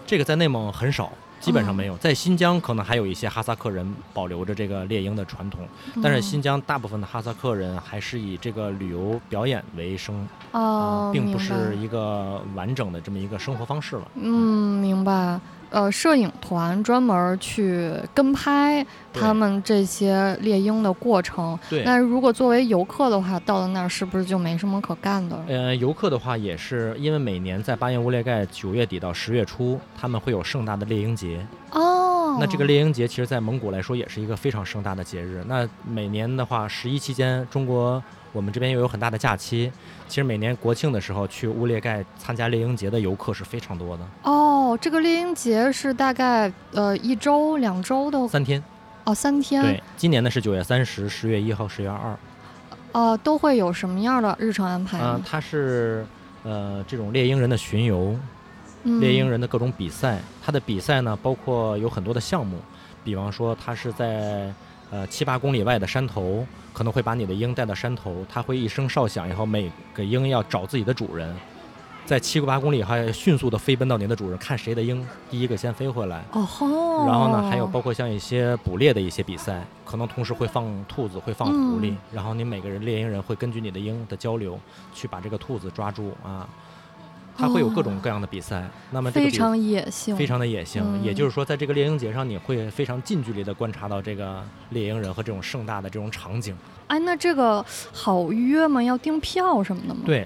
[0.06, 1.14] 这个在内蒙很少。
[1.40, 5.68] 基本上没有，在新疆可能还有一些哈萨克人保留着这个猎鹰的传统，
[6.02, 14.08] 但是新疆大部分的哈萨克人还是以这个旅游表演为生，哦，并不是一个完整的这么一个生活方式了。
[14.16, 15.40] 嗯，明白。
[15.70, 21.58] 呃，摄影团专门去跟拍他们这些猎鹰的过程。
[21.70, 21.84] 对。
[21.84, 25.46] 那如果作为游客的话，到了那儿是不是就没什么可干的了？
[25.48, 31.46] 呃，游客的话也是，因为每年在巴彦乌列盖九月底到十月初，他们会有盛大的猎鹰节。
[31.72, 32.38] 哦。
[32.40, 35.44] 那这个猎鹰节其实，在蒙古来说也是一个非常盛大的节日。
[35.48, 38.02] 那每年的话，十一期间，中国。
[38.34, 39.72] 我们这边又有很大的假期，
[40.08, 44.04] 其实每年国庆的时候去乌列盖参加猎鹰节的游客是非常多的。
[44.24, 44.47] 哦，
[44.80, 48.28] 这个猎鹰节是大概呃一周、两周的？
[48.28, 48.64] 三天。
[49.04, 49.62] 哦，三天。
[49.62, 52.18] 对，今年呢是九月三十、十月一号、十月二。
[52.92, 55.00] 哦，都会有什么样的日程安排？
[55.02, 56.06] 嗯，它是
[56.44, 58.18] 呃这种猎鹰人的巡游，
[58.84, 60.20] 猎鹰人的各种比赛。
[60.44, 62.58] 它的比赛呢包括有很多的项目，
[63.04, 64.54] 比方说它是在。
[64.90, 71.36] 呃，七八公里外的山头，可能会把你的鹰带到山头，它会一声哨响，以后每个鹰要找自己的主人，
[72.08, 76.24] 在七八公里还迅速的飞奔到您的主人，看谁的鹰第一个先飞回来。
[76.32, 77.06] 哦吼！
[77.06, 84.58] 然后呢，还有包括像一些捕猎的一些比赛，可能同时会放兔子，会放狐狸，然后你每个人猎鹰人会根据你的鹰的交流，
[84.94, 86.48] 去把这个兔子抓住啊。
[87.40, 91.04] 它会有各种各样的比赛，那么非常野性，非常的野性。
[91.04, 96.56] 也就是说，在这个猎鹰节上，你会非常近距离的观察到这个猎鹰人和这种盛大的这种场景。
[96.88, 98.82] 哎，那这个好约吗？
[98.82, 100.02] 要订票什么的吗？
[100.04, 100.26] 对，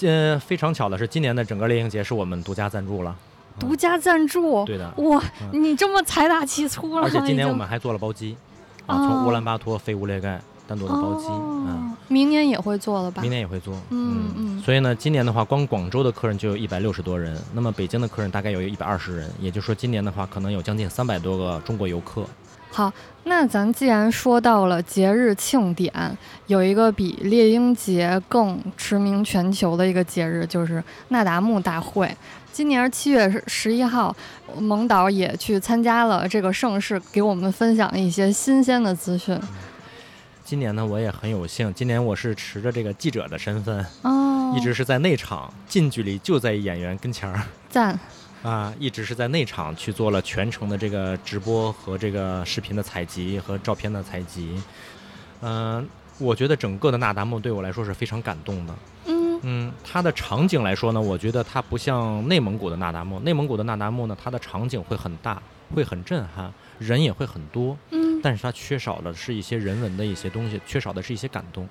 [0.00, 3.16] 呃，非常巧的是，今年的整个猎鹰节是我们独家赞助了。
[3.58, 4.64] 独家赞助？
[4.64, 4.92] 对的。
[4.98, 5.22] 哇，
[5.52, 7.02] 你这么财大气粗了！
[7.04, 8.36] 而且今年我们还做了包机，
[8.86, 10.40] 啊，从乌兰巴托飞乌列盖。
[10.68, 13.22] 单独的包机，嗯，明年也会做了吧？
[13.22, 14.60] 明年也会做，嗯嗯。
[14.62, 22.24] 所以呢，今年的话，光广州的客人就有一百六十多人，那么北京的客人大概有一百二十人，也就是说，今年的话，可能有将近三百多个中国游客。
[22.72, 22.92] 好，
[23.28, 25.92] 那咱既然说到了节日庆典，
[26.46, 32.08] 有一个比猎鹰节更驰名全球的一个节日，就是那达慕大会。
[32.52, 34.14] 今年七月十一号，
[34.56, 39.36] 蒙导也去参加了这个盛事，给我们分享一些新鲜的资讯。
[40.44, 41.74] 今年呢，我也很有幸。
[41.74, 47.42] 今年我是持着这个记者的身份，哦，一直是在内场，近距离就在演员跟前儿。
[47.68, 47.98] 赞，
[48.46, 54.62] 啊，一直是在内场去做了全程的这个直播和这个视频的采集和照片的采集。
[55.40, 55.84] 嗯，
[56.18, 58.74] 我觉得整个的那达慕对我来说是非常感动的。
[59.06, 63.18] 嗯嗯，它的场景来说呢，我觉得它不像内蒙古的那达慕。
[63.18, 65.42] 内蒙古的那达慕呢，它的场景会很大，
[65.74, 67.76] 会很震撼，人也会很多。
[67.90, 68.16] 嗯。
[68.16, 71.68] 嗯，但是它缺少的是一些人文的一些东西，缺少的是一些感动。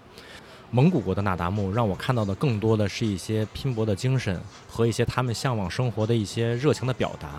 [0.71, 7.29] 蒙古国的那达慕让我看到的更多的是一些拼搏的精神和一些他们向往生活的一些热情的表达。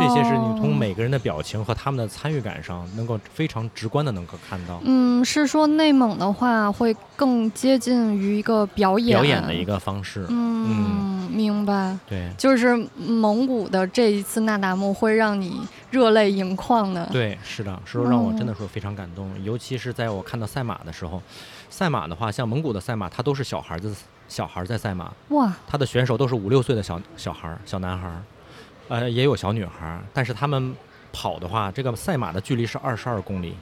[0.00, 4.80] 这些是你从每个人的表情和他们的参与感上，能够非常直观的能够看到。
[4.82, 10.26] 嗯，是说内蒙的话会更接近于一个表演表演的一个方式。
[10.28, 11.96] 嗯，明白。
[12.08, 15.60] 对，就是蒙古的这一次那达慕会让你
[15.92, 17.06] 热泪盈眶的。
[17.12, 19.30] 对，是的，是让我真的说非常感动。
[19.44, 21.22] 尤其是在我看到赛马的时候，
[21.70, 23.94] 赛马的话，像蒙古的赛马，它都是小孩子，
[24.28, 25.10] 小孩在赛马。
[25.28, 28.10] 哇，他的选手都是五六岁的小小孩，小男孩。
[28.88, 30.74] 呃，也有小女孩，但是他们
[31.12, 33.54] 跑的话，这个赛马的距离是二十二公里，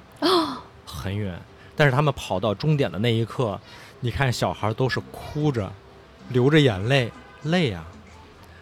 [0.87, 1.39] 很远。
[1.77, 3.61] 但是他们跑到终点的那一刻，
[4.01, 5.71] 你看小孩都是哭着，
[6.31, 7.85] 流着眼泪，累啊。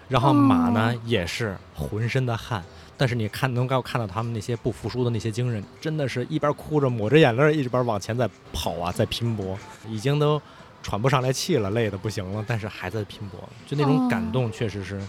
[0.08, 2.62] 然后马呢也是浑身的汗，
[2.96, 10.40] 但是你看能够看到他们那些不服输的那些精神，真的是一边哭着抹着眼泪，一边往前在跑啊，在拼搏，已经都
[10.82, 15.00] 喘不上来气了，累的不行了，但是还在拼搏，就那种感动确实是。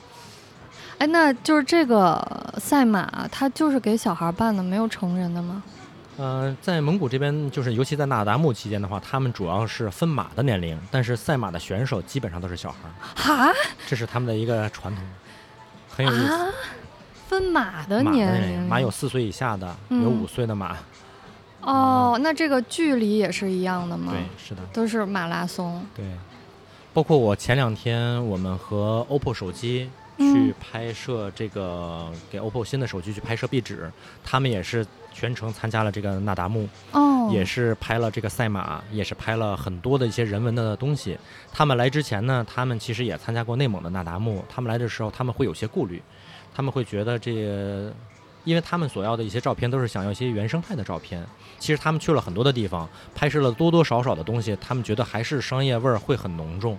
[0.98, 2.20] 哎，那就是这个
[2.60, 5.64] 赛马，它就是给小孩办的，没有成人的吗？
[6.18, 12.90] 呃，在蒙古这边，就是尤其在那达慕期间的话，他们主要是分马的年龄，但是赛马的选手基本上都是小孩。
[13.16, 13.54] 哈，
[13.86, 15.04] 这是他们的一个传统，
[15.88, 16.54] 很有意思。
[17.28, 20.78] 分马的年龄，马有四岁以下的，有五岁的马。
[21.62, 24.14] 哦，那这个距离也是一样的吗？
[24.14, 25.86] 对，是的，都是马拉松。
[25.96, 26.06] 对，
[26.94, 29.90] 包括我前两天我们和 OPPO 手机。
[30.20, 33.88] 去拍摄这个给 OPPO 新的手机去拍摄壁纸，
[34.24, 41.16] 他们也是全程参加了这个那达慕，哦，也是拍了这个赛马，也是拍了很多的一些人文的东西。
[41.54, 46.02] 他们来之前呢，他们其实也参加过内蒙的那达慕，他们来的时候他们会有些顾虑，
[46.58, 47.32] 他们会觉得这，
[48.44, 51.24] 因为他们所要的一些照片都是想要一些原生态的照片。
[51.60, 56.76] 其实他们去了很多的地方，拍摄了多多少少的东西，他们觉得还是商业味儿会很浓重。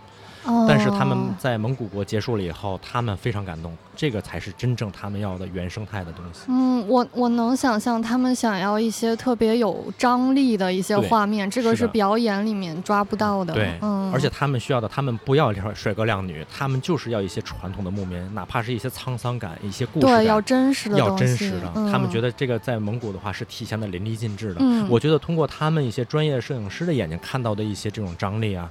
[0.66, 6.43] 但是他们在蒙古国结束了以后，他们非常感动，这个才是真正他们要的原生态的东西。
[6.49, 13.53] 嗯，我我能想象他们想要一些特别有张力的一些画面，这个是表演里面抓不到的。
[13.53, 21.72] 对，嗯，而且他们需要的，他们不要帅哥靓女，他们就是要一些传统的牧民，哪怕是一些沧桑感、一些故事对，要真实的，要真实的。
[21.91, 24.57] 他们觉得这个在蒙古的话是体现的淋漓尽致的。
[24.61, 28.68] 嗯，我觉得通过他们一些专业摄影师的眼睛看到的一些这种张力啊。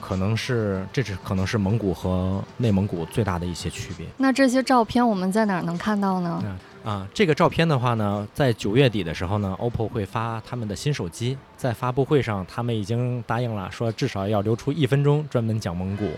[0.00, 4.06] 可能是，这是可能是蒙古和内蒙古最大的一些区别。
[4.16, 6.42] 那这些照片我们在哪儿能看到呢？
[6.84, 16.08] 啊，这个照片的话呢，在九月底的时候呢，OPPO 会发他们的新手机，在发布会上，他们已经答应了，说至少要留出一分钟专门讲蒙古。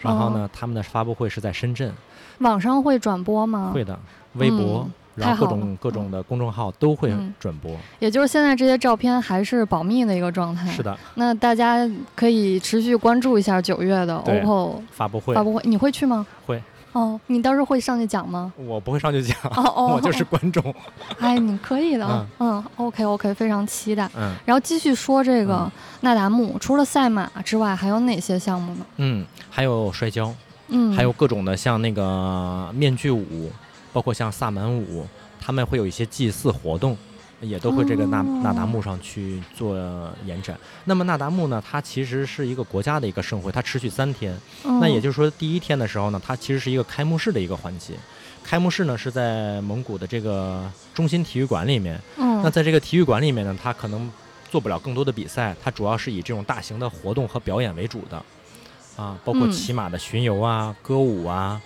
[0.00, 1.92] 然后呢，他们的发布会是在深圳。
[2.38, 3.70] 网上会转播吗？
[3.72, 3.98] 会的，
[4.34, 4.88] 微博。
[5.18, 10.70] 然后各种各种的公众号都会转播，也就是现在这些照片还是保密的一个状态。
[10.70, 15.34] 是的，那大家可以持续关注一下九月的 OPPO 发布会。
[15.34, 16.26] 发布会，你会去吗？
[16.46, 16.62] 会。
[16.92, 18.50] 哦，你到时候会上去讲吗？
[18.56, 20.74] 我不会上去讲，哦哦我就是观众。
[21.20, 24.08] 哎，你可以的，嗯，OK OK，非常期待。
[24.16, 28.86] 嗯，然后继续说这个那达慕，除了赛马之外，还有哪些项目呢？
[28.96, 30.34] 嗯，还有摔跤，
[30.68, 33.50] 嗯，还有各种的像那个面具舞。
[33.92, 35.06] 包括像萨满舞，
[35.40, 36.96] 他们会有一些祭祀活动，
[37.40, 39.76] 也都会这个那那达慕上去做
[40.26, 40.58] 延展。
[40.84, 44.36] 那么那达慕呢，它其实是一个国家的一个盛会，它持续三天。
[44.80, 47.94] 那也就是说，第一天的时候呢，它其实是一个开幕式的一个环节。
[48.44, 52.00] 开幕式呢是在蒙古的这个中心体育馆里面。
[52.16, 54.10] 那在这个体育馆里面呢，它可能
[54.50, 58.22] 做不了更多的比赛，它主要是以这种大型的活动和表演为主的。
[58.96, 61.60] 啊，包括骑马的巡游啊，歌舞啊。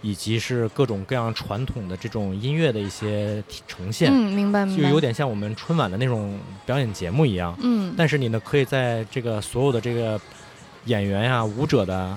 [0.00, 10.20] 以及是各种各样传统的这种音乐的一些呈现，嗯，明白明白，就有点像我们春晚的那种表演节目一样，嗯，但是你呢，可以在这个所有的这个
[10.84, 12.16] 演员呀、舞者的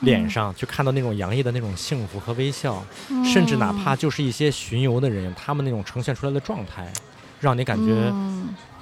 [0.00, 2.84] 脸上，去看到那种洋溢的那种幸福和微笑，
[3.24, 6.92] 甚至哪怕就是一些巡游的人，他们那种呈现出来的状态，
[7.40, 8.12] 让你感觉。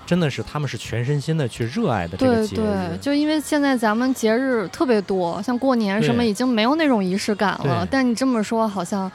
[0.06, 2.56] 真的是，他们是全身心的去热爱的这个节日。
[2.56, 7.86] 对对，就因为现在咱们节日特别多，像过年什么已经没有那种仪式感了。
[7.90, 9.10] 但你这么说，好像，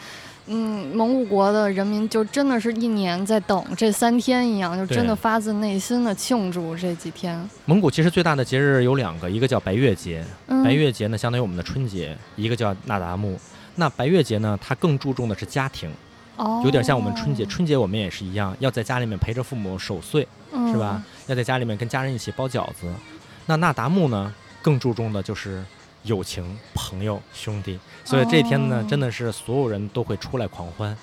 [0.47, 7.39] 嗯，蒙古国的人民就真的是一年在等这三天一样，就真的发自内心的庆祝这几天。
[7.65, 10.23] 蒙古其实最大的节日有两个，一个叫白月节，
[10.63, 13.39] 白月节呢相当于我们的春节；一个叫那达慕。
[13.75, 15.89] 那白月节呢，它更注重的是家庭。
[16.63, 20.25] 有点像我们春节，春节我们也是一样，要在家里面陪着父母守岁，
[20.71, 21.03] 是吧？
[21.27, 22.91] 要在家里面跟家人一起包饺子。
[23.45, 25.63] 那那达慕呢，更注重的就是
[26.03, 27.79] 友情、朋友、兄弟。
[28.03, 30.95] 所以这天呢，真的是所有人都会出来狂欢。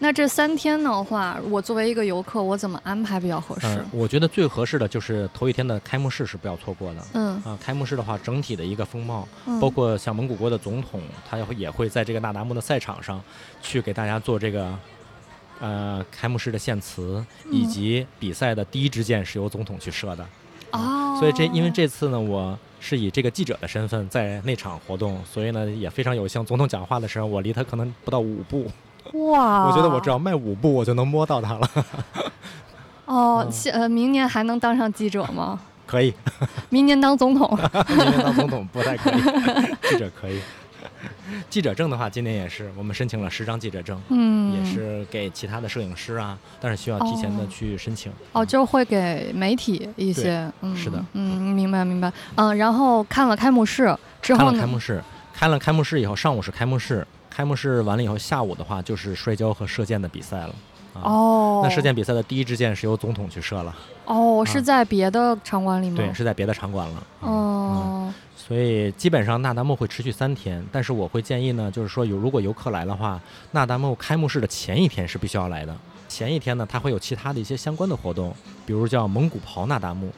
[0.00, 3.66] 那这三天的话，我作为一个游客，我怎么安排比较合适？
[3.66, 7.00] 嗯，我觉得最合适的就是头一天的开幕式是不要错过的。
[7.14, 9.26] 嗯啊，开幕式的话，整体的一个风貌，
[9.60, 13.22] 包括像蒙古国的总统，他也会也会在这个那达慕的赛场上
[13.62, 14.76] 去给大家做这个
[15.60, 20.26] 呃开幕式的献词，以及比赛的第一支箭是由总统去射的。
[20.72, 26.44] 哦，所以这因为这次呢，我是以这个记者的身份在那场活动，所以呢也非常有幸。
[26.44, 28.66] 总统讲话的时候，我离他可能不到五步。
[29.12, 29.66] 哇！
[29.66, 31.70] 我觉得我只要迈五步，我就能摸到他了。
[33.04, 35.60] 哦，呃，明年还能当上记者吗？
[35.86, 36.12] 可以。
[36.70, 37.46] 明年当总统？
[37.88, 39.20] 明年当总统不太可以，
[39.90, 40.40] 记者可以。
[41.50, 48.12] 记者证的话，今年也是我们申请了十张记者证，嗯，也是给其他的摄影师啊，但是需要提前的去申请。
[48.32, 55.02] 哦，就会给媒体一些，嗯，是的，嗯，明白明白，嗯，然后看了开幕式之后看了开幕式，
[55.32, 60.54] 开了开幕式以后，上午是开幕式，开幕式完了以后，下午的话就是摔跤和射箭的比赛了。
[61.02, 63.74] 哦，那射箭比赛的第一支箭是由总统去射了。
[64.04, 65.96] 哦，是在别的场馆里吗？
[65.96, 67.02] 对，是在别的场馆了。
[67.18, 68.14] 哦，
[68.46, 73.18] 所以基本上那达慕会持续三天，但是我会建议呢，就是说有如果游客来的话，
[73.52, 75.74] 那达慕开幕式的前一天是必须要来的。
[76.08, 78.34] 前一天呢，它会有其他的一些相关的活动，
[78.66, 80.12] 比如叫蒙古袍那达慕。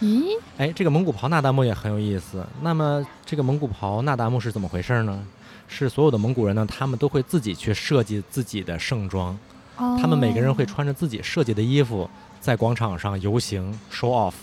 [0.00, 0.38] 咦？
[0.56, 2.46] 哎，这个蒙古袍那达慕也很有意思。
[2.62, 5.26] 那么这个蒙古袍那达慕是怎么回事呢？
[5.66, 9.36] 是所有的蒙古人呢，他们都会自己去设计自己的盛装。
[9.76, 12.08] 他们每个人会穿着自己设计的衣服，
[12.38, 14.34] 在广场上游行 show off。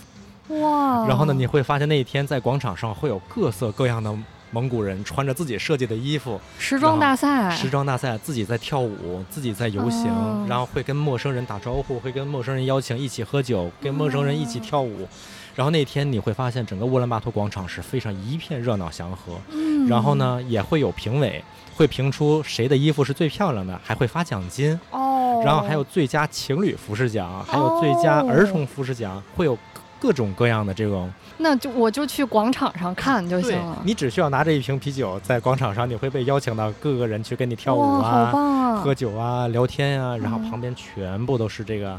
[0.48, 1.06] 哇！
[1.06, 4.12] 然后呢，你会发现那一天在广场上会有各色各样的
[4.50, 15.08] 蒙古人穿着自己设计的衣服，时装大赛，时装大赛，自己在跳舞，自己在游行，然后会跟陌生人打招呼，会跟陌生人邀请一起喝酒，跟陌生人一起跳舞。
[15.54, 19.34] 然后那天你会发现整个乌兰巴托广场是非常一片热闹祥和。
[19.52, 19.86] 嗯。
[19.86, 21.42] 然后呢，也会有评委
[21.74, 24.78] 会评出谁的衣服是最漂亮的，还会发奖金。
[24.90, 25.42] 哦。
[25.44, 29.56] 然后还有最佳情侣服饰奖，还有最佳儿童服饰奖，会有
[30.02, 31.08] 各种各样的这种。
[31.38, 33.80] 那就我就去广场上看就行了。
[33.84, 41.96] 你只需要拿着一瓶啤酒，在广场上，你会被邀请到各个人去跟你跳舞啊，好棒啊，喝酒啊，聊天啊，然后旁边全部都是这个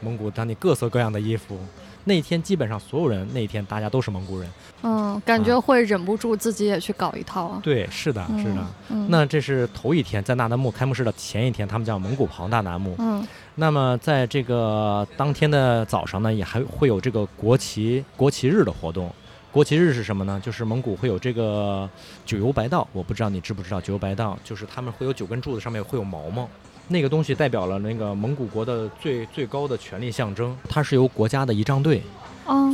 [0.00, 1.58] 蒙古当地各色各样的衣服。
[2.04, 4.48] 那天基本上所有人，那天大家都是蒙古人。
[4.82, 7.60] 嗯，感觉会忍不住自己也去搞一套啊。
[7.62, 8.64] 对，是的，是的。
[9.08, 12.94] 那这是头一天，在纳达木开幕式的前一天，他们叫蒙古袍那达木。
[12.98, 13.26] 嗯。
[13.58, 19.10] 那么在这个当天的早上呢，也还会有这个国旗国旗日的活动。
[19.50, 20.38] 国旗日是什么呢？
[20.44, 21.88] 就是蒙古会有这个
[22.26, 26.46] 九游白道，我不知道你知不知道九游白道，就是他们会有九根柱子，上面会有毛毛。
[26.88, 32.02] 那个东西代表了那个蒙古国的最最高的权力象征，它是由国家的仪仗队，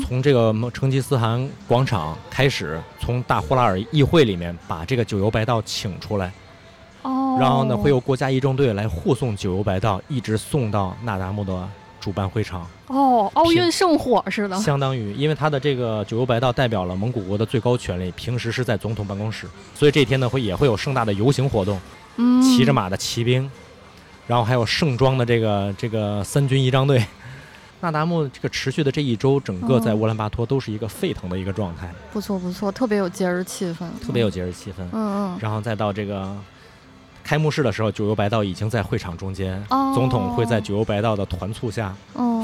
[0.05, 6.33] 从这个成吉思汗广场开始，从大呼拉尔议会里面把这个九游白道请出来，哦，
[7.39, 11.69] 然后呢会有国家仪仗队来护送九游白道，一直送到那达慕的
[12.01, 12.67] 主办会场。
[12.89, 21.81] 哦，奥运圣火似的，相当于，因为他的这个九游白道代表了蒙古国的最高权力，平时是在总统办公室，所以这天呢会也会有盛大的游行活动，
[22.17, 23.51] 嗯，骑着马的骑兵。
[24.29, 27.05] 然后还有盛装的这个这个三军仪仗队，
[27.81, 31.93] 那达慕这个持续的这一周，整个在乌兰巴托都是一个沸腾的一个状态。
[32.13, 33.79] 不错不错，特别有节日气氛。
[34.01, 34.85] 特别有节日气氛。
[34.93, 35.39] 嗯嗯。
[35.41, 36.35] 然后再到这个
[37.23, 39.63] 开幕式的时候，九游白道已经在会场中间，
[39.95, 41.95] 总统会在九游白道的团簇下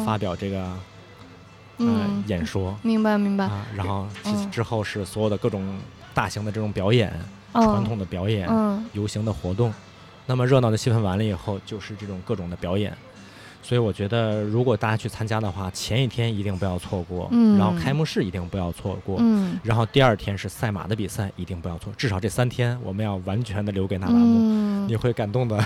[0.04, 0.66] 发表这个
[1.78, 2.22] 嗯。
[2.26, 2.76] 演说。
[2.82, 3.48] 明白明白。
[3.74, 4.06] 然后
[4.50, 5.78] 之后是所有的各种
[6.14, 7.12] 大型的这种表演，
[7.52, 8.48] 传统的表演，
[8.92, 9.72] 游行的活动。
[10.26, 12.94] 那么热闹的气氛完了以后，就是这种各种的表演，
[13.68, 25.58] 所以我觉得如果大家去参加的话，前一天一定不要错过，嗯，然后开幕式一定不要错过，嗯，然后第二天是赛马的比赛，一定不要错，至少这三天我们要完全的留给那达慕，你会感动的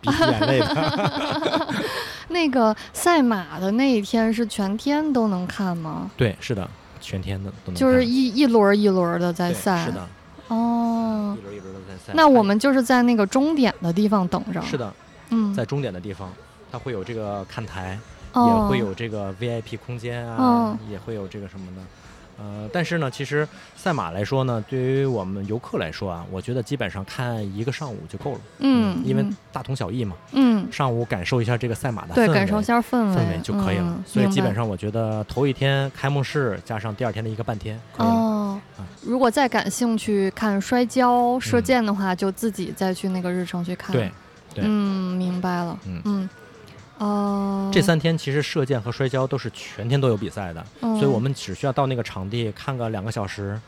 [0.00, 1.74] 鼻涕眼泪的。
[2.28, 6.10] 那个赛马的那一天是全天都能看吗？
[6.16, 6.66] 对，是的，
[7.02, 10.08] 全天的都能，就是一一轮一轮的在赛，是的。
[10.48, 12.14] 哦，一轮一轮的在赛。
[12.14, 14.62] 那我们就是在那个终点的地方等着。
[14.62, 14.90] 是的，
[15.28, 16.32] 嗯，在终点的地方，
[16.72, 17.98] 它会有这个看台，
[18.34, 21.82] 也会有这个 VIP 空间啊，也会有这个什么的。
[22.38, 23.46] 呃，但是呢，其实
[23.76, 28.40] 赛马来说呢，对于我们游客来说啊，我觉得基本上看一个上午就够了。
[28.60, 30.16] 嗯，因为大同小异嘛。
[30.32, 34.02] 嗯，上午感受一下这个赛马的对，感受一下氛围氛围就可以了。
[34.06, 38.12] 所以基本上我觉得头一天开幕式加上第二天的一个半天可以了。
[38.12, 38.60] 哦，
[39.02, 43.92] 如果再感兴趣看摔跤、射箭的话，就自己再去那个日程去看。
[43.92, 44.10] 对，
[44.54, 45.78] 对，嗯，明白了。
[45.86, 46.28] 嗯嗯。
[47.02, 53.60] 哦，这三天其实射箭和摔跤都是全天都有比赛的，所以我们只需要到那个场地看个两个小时，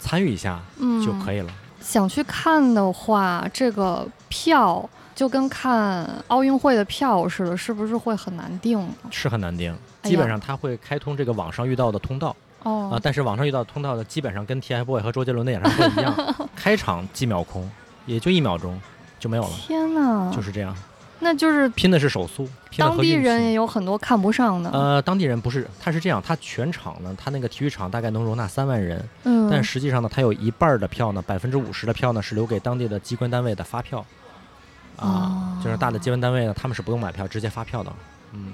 [0.00, 0.58] 参与一下
[1.04, 1.52] 就可以了。
[1.82, 8.88] 想去看的话，这个票就跟看奥运会的票似的，是不是会很难订？
[9.10, 12.34] 是很难订，基本上他会开通这个网上遇到的通道。
[12.62, 17.70] 哦啊，但是网上遇到通道的基本上跟 TFBOYS 和周杰伦的演唱会一样， 开场几秒空，
[18.06, 18.80] 也就一秒钟
[19.20, 19.50] 就没有了。
[19.66, 20.74] 天哪，就是这样。
[21.20, 24.70] 那就是拼的是手速，当地人也有很多看不上的。
[24.70, 34.04] 呃，当地人不是，他是这样，他全场呢，他那个体育场大概能容纳三万人，嗯，但实际上呢，他有一半的票呢，百分之五十的票呢是留给当地的机关单位的发票，
[34.96, 37.92] 啊，就是大的机关单位呢，他们是不用买票，直接发票的，
[38.32, 38.52] 嗯，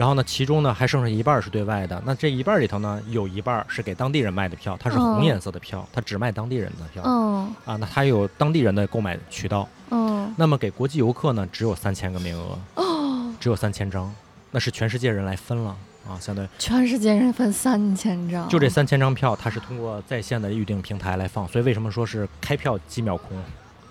[0.00, 9.68] 然后呢，其中呢还剩下一半是对外的，那这一半里头呢，有一半是给当地人卖的票，它是红颜色的票，它只卖当地人的票，嗯，啊，那它有当地人的购买渠道。
[9.90, 14.10] 嗯，那么给国际游客呢，只有三千个名额，哦，只有三千张，
[14.52, 15.76] 那是全世界人来分了。
[16.08, 23.36] 啊，相当于全世界人分三千张，就这三千张票，它是通过在线的预订平台来放，所以为什么说是开票几秒空？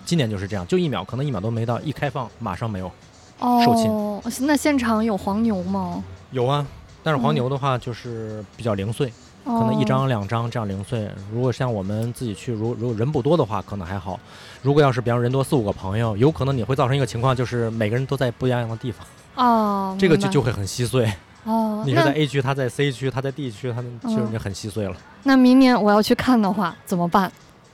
[0.06, 2.92] 今年就是这样，就一秒，可能一秒都没到，一开放马上没有，
[3.40, 3.90] 售罄。
[3.90, 6.04] 哦，那现场有黄牛吗？
[6.32, 6.66] 有啊，
[7.04, 9.12] 但是黄牛的话就是比较零碎。
[9.46, 11.10] 可能一张两张这样零碎。
[11.34, 14.20] 如果像我们自己去，如如果人不多的话，可能还好。
[14.62, 19.08] 如果要是比方人多四五个朋友，有可能你会造成一个情况，就是每个人都在不一样的地方。
[19.36, 21.12] 哦， 这个就就会很稀碎。
[21.46, 24.96] 哦，你是在 A 区，他在 C 区，他在 D 区，他就是你很稀碎了。
[25.24, 27.32] 那明年我要去看的话怎么办？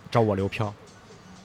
[0.09, 0.73] 找我留票。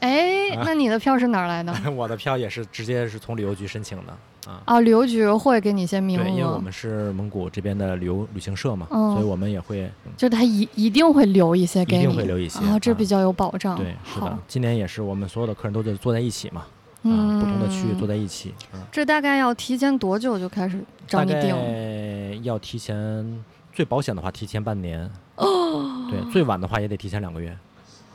[0.01, 1.75] 哎，那你的票是哪儿来的？
[1.93, 4.13] 我的票也是直接是从旅游局申请的。
[4.47, 4.81] 啊啊！
[4.81, 13.77] 旅游局会给你一些名额，对，因为我们是蒙古这边的旅游旅行社嘛，所以我们也会，就他一一定会留一些给你，一定会留一些啊，这比较有保障。
[13.77, 16.63] 对，是的，今年也是我们所有的客人都在坐在一起嘛，
[17.03, 18.55] 啊，不同的区域坐在一起。
[18.91, 22.43] 这大概要提前多久就开始找你订？
[22.43, 23.45] 要提前，
[23.75, 27.55] 最保险的话提前半年，哦，对，最晚的话也得提前两个月。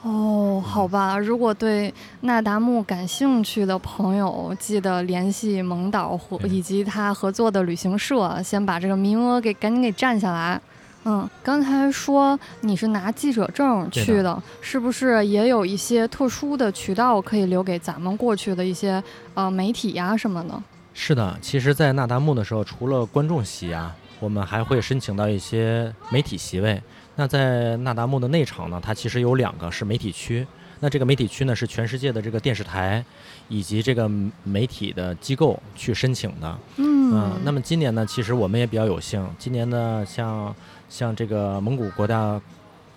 [0.07, 1.91] 哦，好吧，如果对
[2.21, 10.61] 那达慕感兴趣的朋友，记得联系蒙导和以及他合作的旅行社，先把这个名额给赶紧给占下来。
[11.05, 19.03] 嗯，刚才说你是拿记者证去的，是不是也有一些特殊的渠道可以留给咱们过去的一些
[19.33, 20.61] 呃媒体呀什么的？
[20.93, 26.79] 是的，其实，在那达慕的时候，除了观众席啊，我们还会申请到一些媒体席位。
[27.15, 30.45] 那在那达慕的内场呢，它其实有两个是媒体区。
[30.81, 33.03] 那这个媒体区呢，是全世界的这个电视台
[33.47, 34.09] 以及这个
[34.43, 36.59] 媒体的机构去申请的。
[36.75, 39.25] 嗯，那么今年呢，其实我们也比较有幸。
[39.39, 40.53] 今年呢，像
[40.89, 42.39] 像这个蒙古国家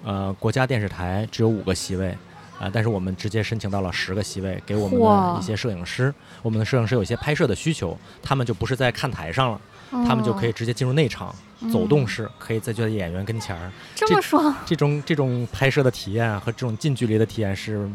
[0.05, 2.11] 呃国家电视台只有五个席位
[2.59, 6.13] 啊，但是我们直接申请到了十个席位，给我们的一些摄影师。
[6.43, 11.33] 我们的摄影师有一些拍摄的需求，他们就不是在看台上了，他们就可以直接进入内场。
[11.73, 14.55] 走动式可以在就在演员跟前儿，这么爽。
[14.65, 17.89] 这种这种拍摄的体验和这种近距离的体验是，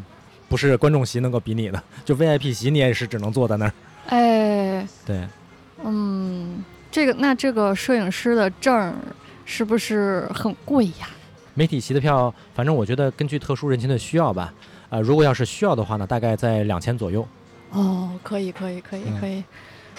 [0.49, 1.81] 不是观众席能够比拟的？
[2.03, 3.73] 就 VIP 席你也是只能坐在那儿。
[4.07, 5.26] 哎， 对，
[5.84, 8.94] 嗯，这个那这个摄影师的证
[9.45, 11.07] 是不是很贵呀？
[11.53, 14.53] 媒体席的票，反正我觉得根据特殊人群的需要吧，
[14.90, 17.26] 呃，如果要是需要的话呢，大概在两千左右。
[17.72, 19.44] 哦，可以，可以，可以，可以。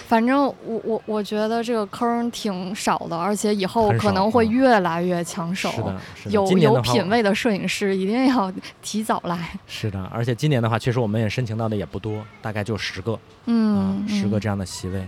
[0.07, 5.71] 反正我我我觉得这个坑挺少的，而且以后可能会越来越抢手。
[5.71, 5.95] 是的，
[6.29, 8.53] 有有品位的摄影师一定要
[8.83, 9.49] 提早来。
[9.65, 15.07] 是的，而且今年的话，确实我们也申请到的也不多，大概就十个，嗯，十个这样的席位。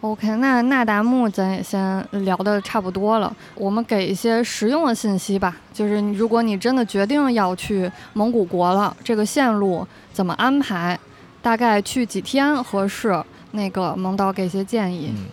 [0.00, 5.56] OK，那那达慕咱也先聊的差不多了，我们给一些实用的信息吧。
[5.72, 10.98] 就是如果你真的决定要去蒙古国了，这个线路怎么安排？
[11.40, 13.22] 大概去几天合适？
[13.56, 15.10] 那个蒙导给些建议。
[15.16, 15.24] 嗯，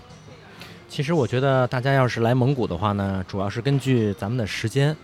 [0.90, 4.96] 其实我觉得大家要是来蒙古的话呢，主要是根据咱们的时间。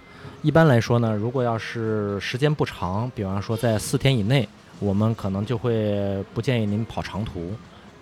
[0.42, 4.48] 一般来说呢，如果要是时间不长，比方说在四天以内，
[4.80, 7.52] 我们可能就会不建议您跑长途。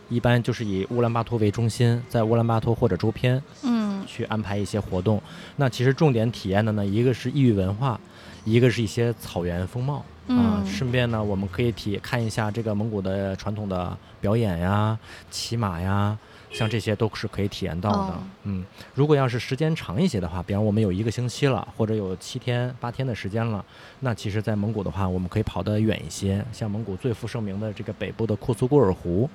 [0.10, 5.22] 一般就是以乌兰巴托为中心，在乌兰巴托或者周边，嗯，去安排一些活动。
[5.58, 8.00] 那其实重点体验的呢，一个是异域文化，
[8.46, 10.06] 一个是一些草原风貌。
[10.28, 14.98] 啊，顺便呢，我们可以体看一下这个蒙古的传统的表演呀、
[15.32, 16.18] 骑马呀，
[16.52, 18.14] 像这些都是可以体验到的。
[18.44, 23.64] 嗯，如果要是时间长一些的话，比方我们有一个星期了，或者有七天、八天的时间了，
[24.02, 26.44] 那其实，在蒙古的话，我们可以跑得远一些。
[26.52, 29.30] 像蒙古最负盛名的这个北部的库苏古尔湖，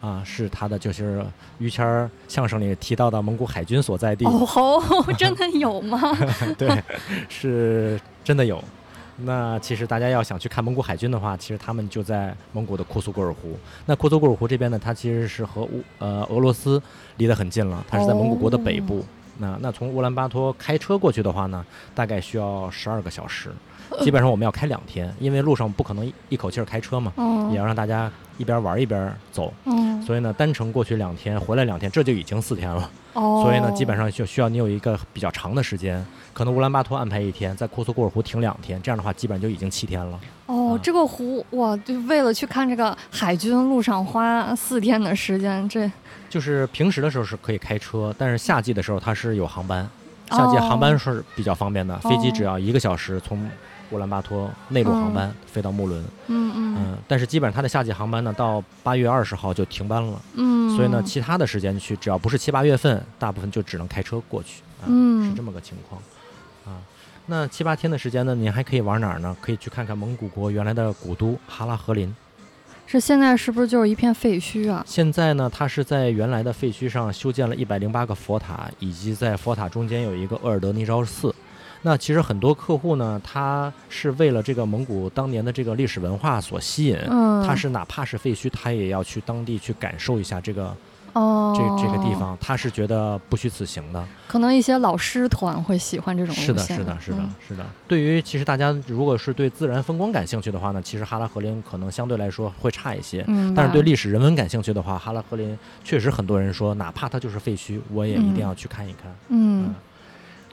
[0.00, 1.22] 啊，是它的就是
[1.58, 4.24] 于谦相声里提到的蒙古海军所在地。
[4.24, 6.00] 哦吼，真的有吗？
[6.56, 6.82] 对，
[7.28, 8.62] 是真的有。
[9.20, 13.58] 那其实大家要想去看蒙古海军的话，其实他们就在蒙古的库苏古尔湖。
[13.84, 16.80] 那库苏古尔湖这边呢，它其实是和乌呃俄罗斯
[17.16, 19.04] 离得很近了，它是在蒙古国的北部。
[19.40, 21.64] 那那从乌兰巴托开车过去的话呢，
[21.94, 23.50] 大概需要十二个小时。
[24.02, 27.12] 基本上我们要开两天，因为路上不可能一口气儿开车嘛，
[27.50, 29.52] 也要让大家一边玩一边走。
[29.64, 32.90] 嗯，所以呢，单程过去两天，回来两天，这就已经四天了。
[33.12, 36.02] 哦，所以呢，基本上就需要你有一个比较长的时间，
[36.32, 40.18] 可能乌兰巴托安排一天，在库苏库尔湖停两天，这样的话，基本上就已经七天了。
[40.46, 45.90] 哦，这个湖哇，就为了去看这个海军路上花四天的时间，这
[46.30, 49.88] 就是平时的时候是可以开车，但是夏季的时候它是有航班，
[50.30, 53.48] 夏季航班是比较方便的，飞机只要一个小时从。
[53.90, 66.00] 乌兰巴托内陆航班飞到木伦，嗯嗯嗯，但是基本上它的夏季航班呢，到八月二十号就停班了，嗯，所以呢，其他的时间去，只要不是七八月份，大部分就只能开车过去，嗯，是这么个情况，
[66.66, 66.80] 啊，
[67.26, 69.36] 那七八天的时间呢，您还可以玩哪儿呢？
[69.40, 72.14] 可以去看看蒙古国原来的古都哈拉和林，
[72.86, 74.84] 是现在是不是就是一片废墟啊？
[74.86, 81.34] 现在呢，它是在原来的废墟上修建了一百零八个佛塔，以及在佛塔中间有一个鄂尔德尼昭寺。
[81.82, 86.98] 那其实很多客户呢，他是为了这个蒙古当年的这个历史文化所吸引，
[87.46, 90.76] 他是哪怕是废墟，他也要去当地去感受一下这个，
[91.12, 94.04] 哦，这这个地方，他是觉得不虚此行的。
[94.26, 97.64] 可能一些老师团会喜欢这种是的，是的，是的，是的。
[97.86, 103.24] 对于其实大家如果是对自然风光感兴趣的话呢，其实哈拉和林可能相对来说会差一些。
[103.28, 103.54] 嗯。
[103.54, 109.14] 但是对历史人文感兴趣的话，哈拉和林确实很多人说，哪怕它就是废墟，我也一定要去看一看。
[109.28, 109.72] 嗯。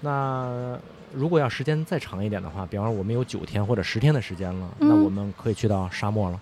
[0.01, 0.77] 那。
[1.15, 6.39] 如果要时间再长一点的话，比方说我们有九天或者十天的时间了，那我们可以去到沙漠了，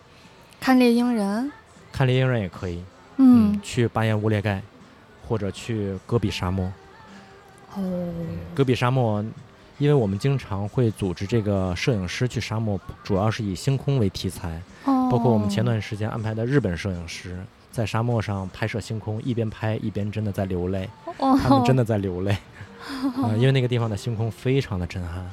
[0.59, 1.51] 看猎鹰人，
[1.91, 2.83] 看猎鹰人也可以，
[3.17, 4.61] 嗯，去巴彦乌列盖，
[5.27, 6.71] 或者去戈壁沙漠。
[7.75, 8.13] 哦，
[8.55, 9.23] 戈壁沙漠，
[9.77, 17.37] 因为我们经常会组织这个摄影师去沙漠，主要是以星空为题材，哦，包括我们前段时间安排的日本摄影师
[17.71, 22.37] 在沙漠上拍摄星空，一边拍一边真的在流泪，他们真的在流泪。
[23.23, 25.29] 啊，因为那个地方的星空非常的震撼。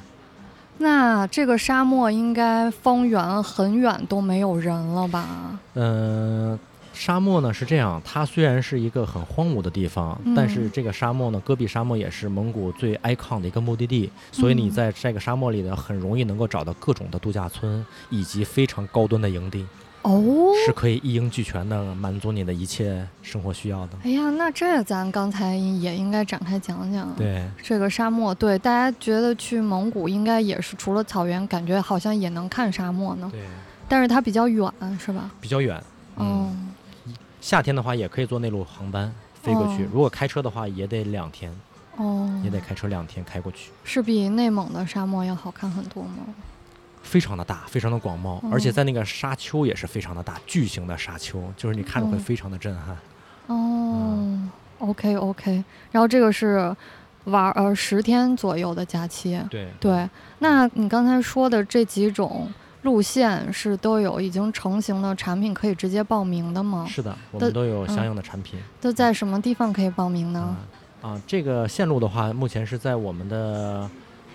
[0.77, 5.59] 那这个沙漠应该方圆很远都没有人了吧？
[5.75, 6.57] 嗯，
[6.91, 19.63] 沙漠呢是这样，它虽然是一个很荒芜的地方，但是这个沙漠呢，戈壁沙漠也是蒙古最 icon 的一个目的地，所以你在这个沙漠里呢，很容易能够找到各种的度假村以及非常高端的营地。
[20.03, 23.97] 哦，是可以一应俱全的满足你的一切生活需要的。
[24.03, 27.13] 哎呀，那这咱刚才也应该展开讲讲。
[27.15, 33.29] 对，这个沙漠，对大家觉得去蒙古应该也是除了草原，感觉好像也能看沙漠呢。
[33.31, 33.41] 对，
[33.87, 35.29] 但是它比较远，是吧？
[35.39, 35.81] 比较远。
[36.15, 36.51] 哦。
[37.39, 41.51] 夏天的话也可以坐内陆航班飞过去，如果开车的话也得两天。
[41.97, 42.27] 哦。
[42.43, 43.71] 也得开车两天开过去。
[43.83, 46.25] 是比内蒙的沙漠要好看很多吗？
[47.03, 52.97] 非常的大，非常的广袤，而且在那个沙丘也是非常的大，巨型的沙丘，就是你看着会非常的震撼。
[53.47, 54.49] 哦
[54.79, 56.73] ，OK OK，然后这个是
[57.25, 59.41] 玩呃十天左右的假期。
[59.49, 60.09] 对对，
[60.39, 62.47] 那你刚才说的这几种
[62.83, 66.85] 路线是都有已经成型的产品可以直接报名的吗？
[66.87, 68.59] 是的，我们都有相应的产品。
[68.79, 70.55] 都在什么地方可以报名呢？
[71.01, 73.89] 啊，这个线路的话，目前是在我们的。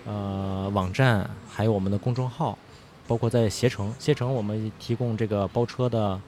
[0.07, 2.57] 呃，网站还有我们的公众号，
[3.05, 6.19] 包括在携程，携程我们提供这个包车的，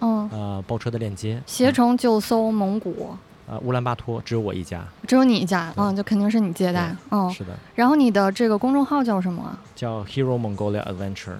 [0.00, 1.42] 嗯，呃，包车的链接。
[1.44, 3.14] 携程就搜蒙古，
[3.46, 7.54] 呃，乌兰巴托只有我一家，只有你一家，嗯，就肯定是你接待，嗯，是的。
[7.74, 9.58] 然后你的这个公众号叫什么？
[9.74, 11.36] 叫 Hero Mongolia Adventure。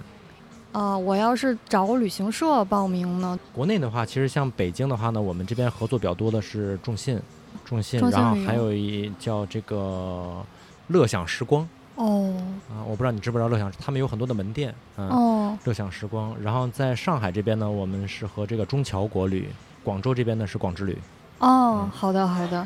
[0.73, 3.39] 啊，我要是找旅行社报名呢？
[3.51, 7.19] 国内的话，其实像北京的话呢，我们这边合作比较多的是众信，
[7.65, 10.45] 众信，然后还有一叫这个
[10.89, 11.67] 乐享时光。
[11.97, 12.31] 哦
[12.69, 14.73] 啊，我不知道你知不知道乐享，他们有很多的门店。
[14.95, 16.35] 哦，乐享时光。
[16.41, 19.45] 然后在上海这边呢，我们是和这个中侨国旅；
[19.83, 20.97] 广州这边呢是广之旅。
[21.39, 22.65] 哦，好的好的。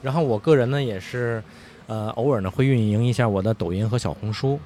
[0.00, 1.42] 然后我个人呢也是，
[1.86, 4.58] 呃，偶尔呢会运营一下我的抖音和小红书。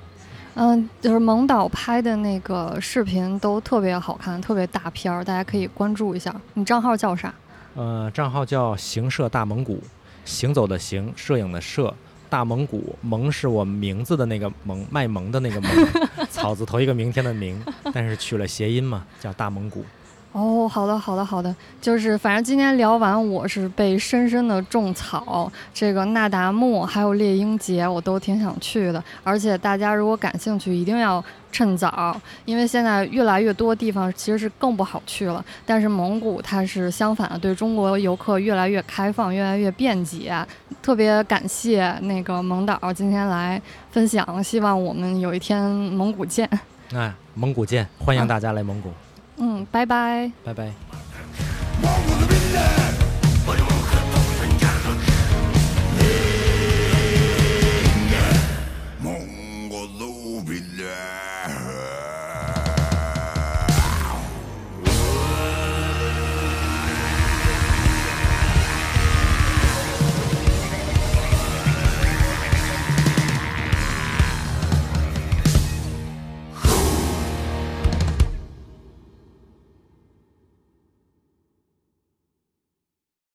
[0.54, 6.34] 嗯，就是蒙导拍的那个视频都特别好看，特别大片儿，大家可以关注一下。
[6.54, 7.34] 你账号叫啥？
[7.74, 9.82] 呃，账号叫行摄大蒙古，
[10.24, 11.92] 行走的行，摄影的摄。
[12.28, 15.70] 大蒙古蒙是我名字的那个蒙，卖萌的那个蒙，
[16.30, 17.60] 草字头一个明天的明，
[17.92, 19.84] 但是取了谐音嘛，叫大蒙古。
[20.36, 25.50] 哦，好的，好的，好的，就是反正今天聊完，我是被深深的种草。
[25.72, 29.02] 这个那达慕还有猎鹰节，我都挺想去的。
[29.24, 32.14] 而且大家如果感兴趣，一定要趁早，
[32.44, 35.42] 因为现在越来越多地方其实是更不好去了。
[35.64, 40.36] 但是蒙古它是相反的，对中国游客越来越开放，越来越便捷。
[40.82, 43.58] 特别感谢那个蒙导今天来
[43.90, 46.46] 分享，希望我们有一天蒙古见。
[46.92, 48.90] 哎，蒙古见，欢迎大家来蒙古。
[49.38, 52.15] 嗯，拜拜，拜拜。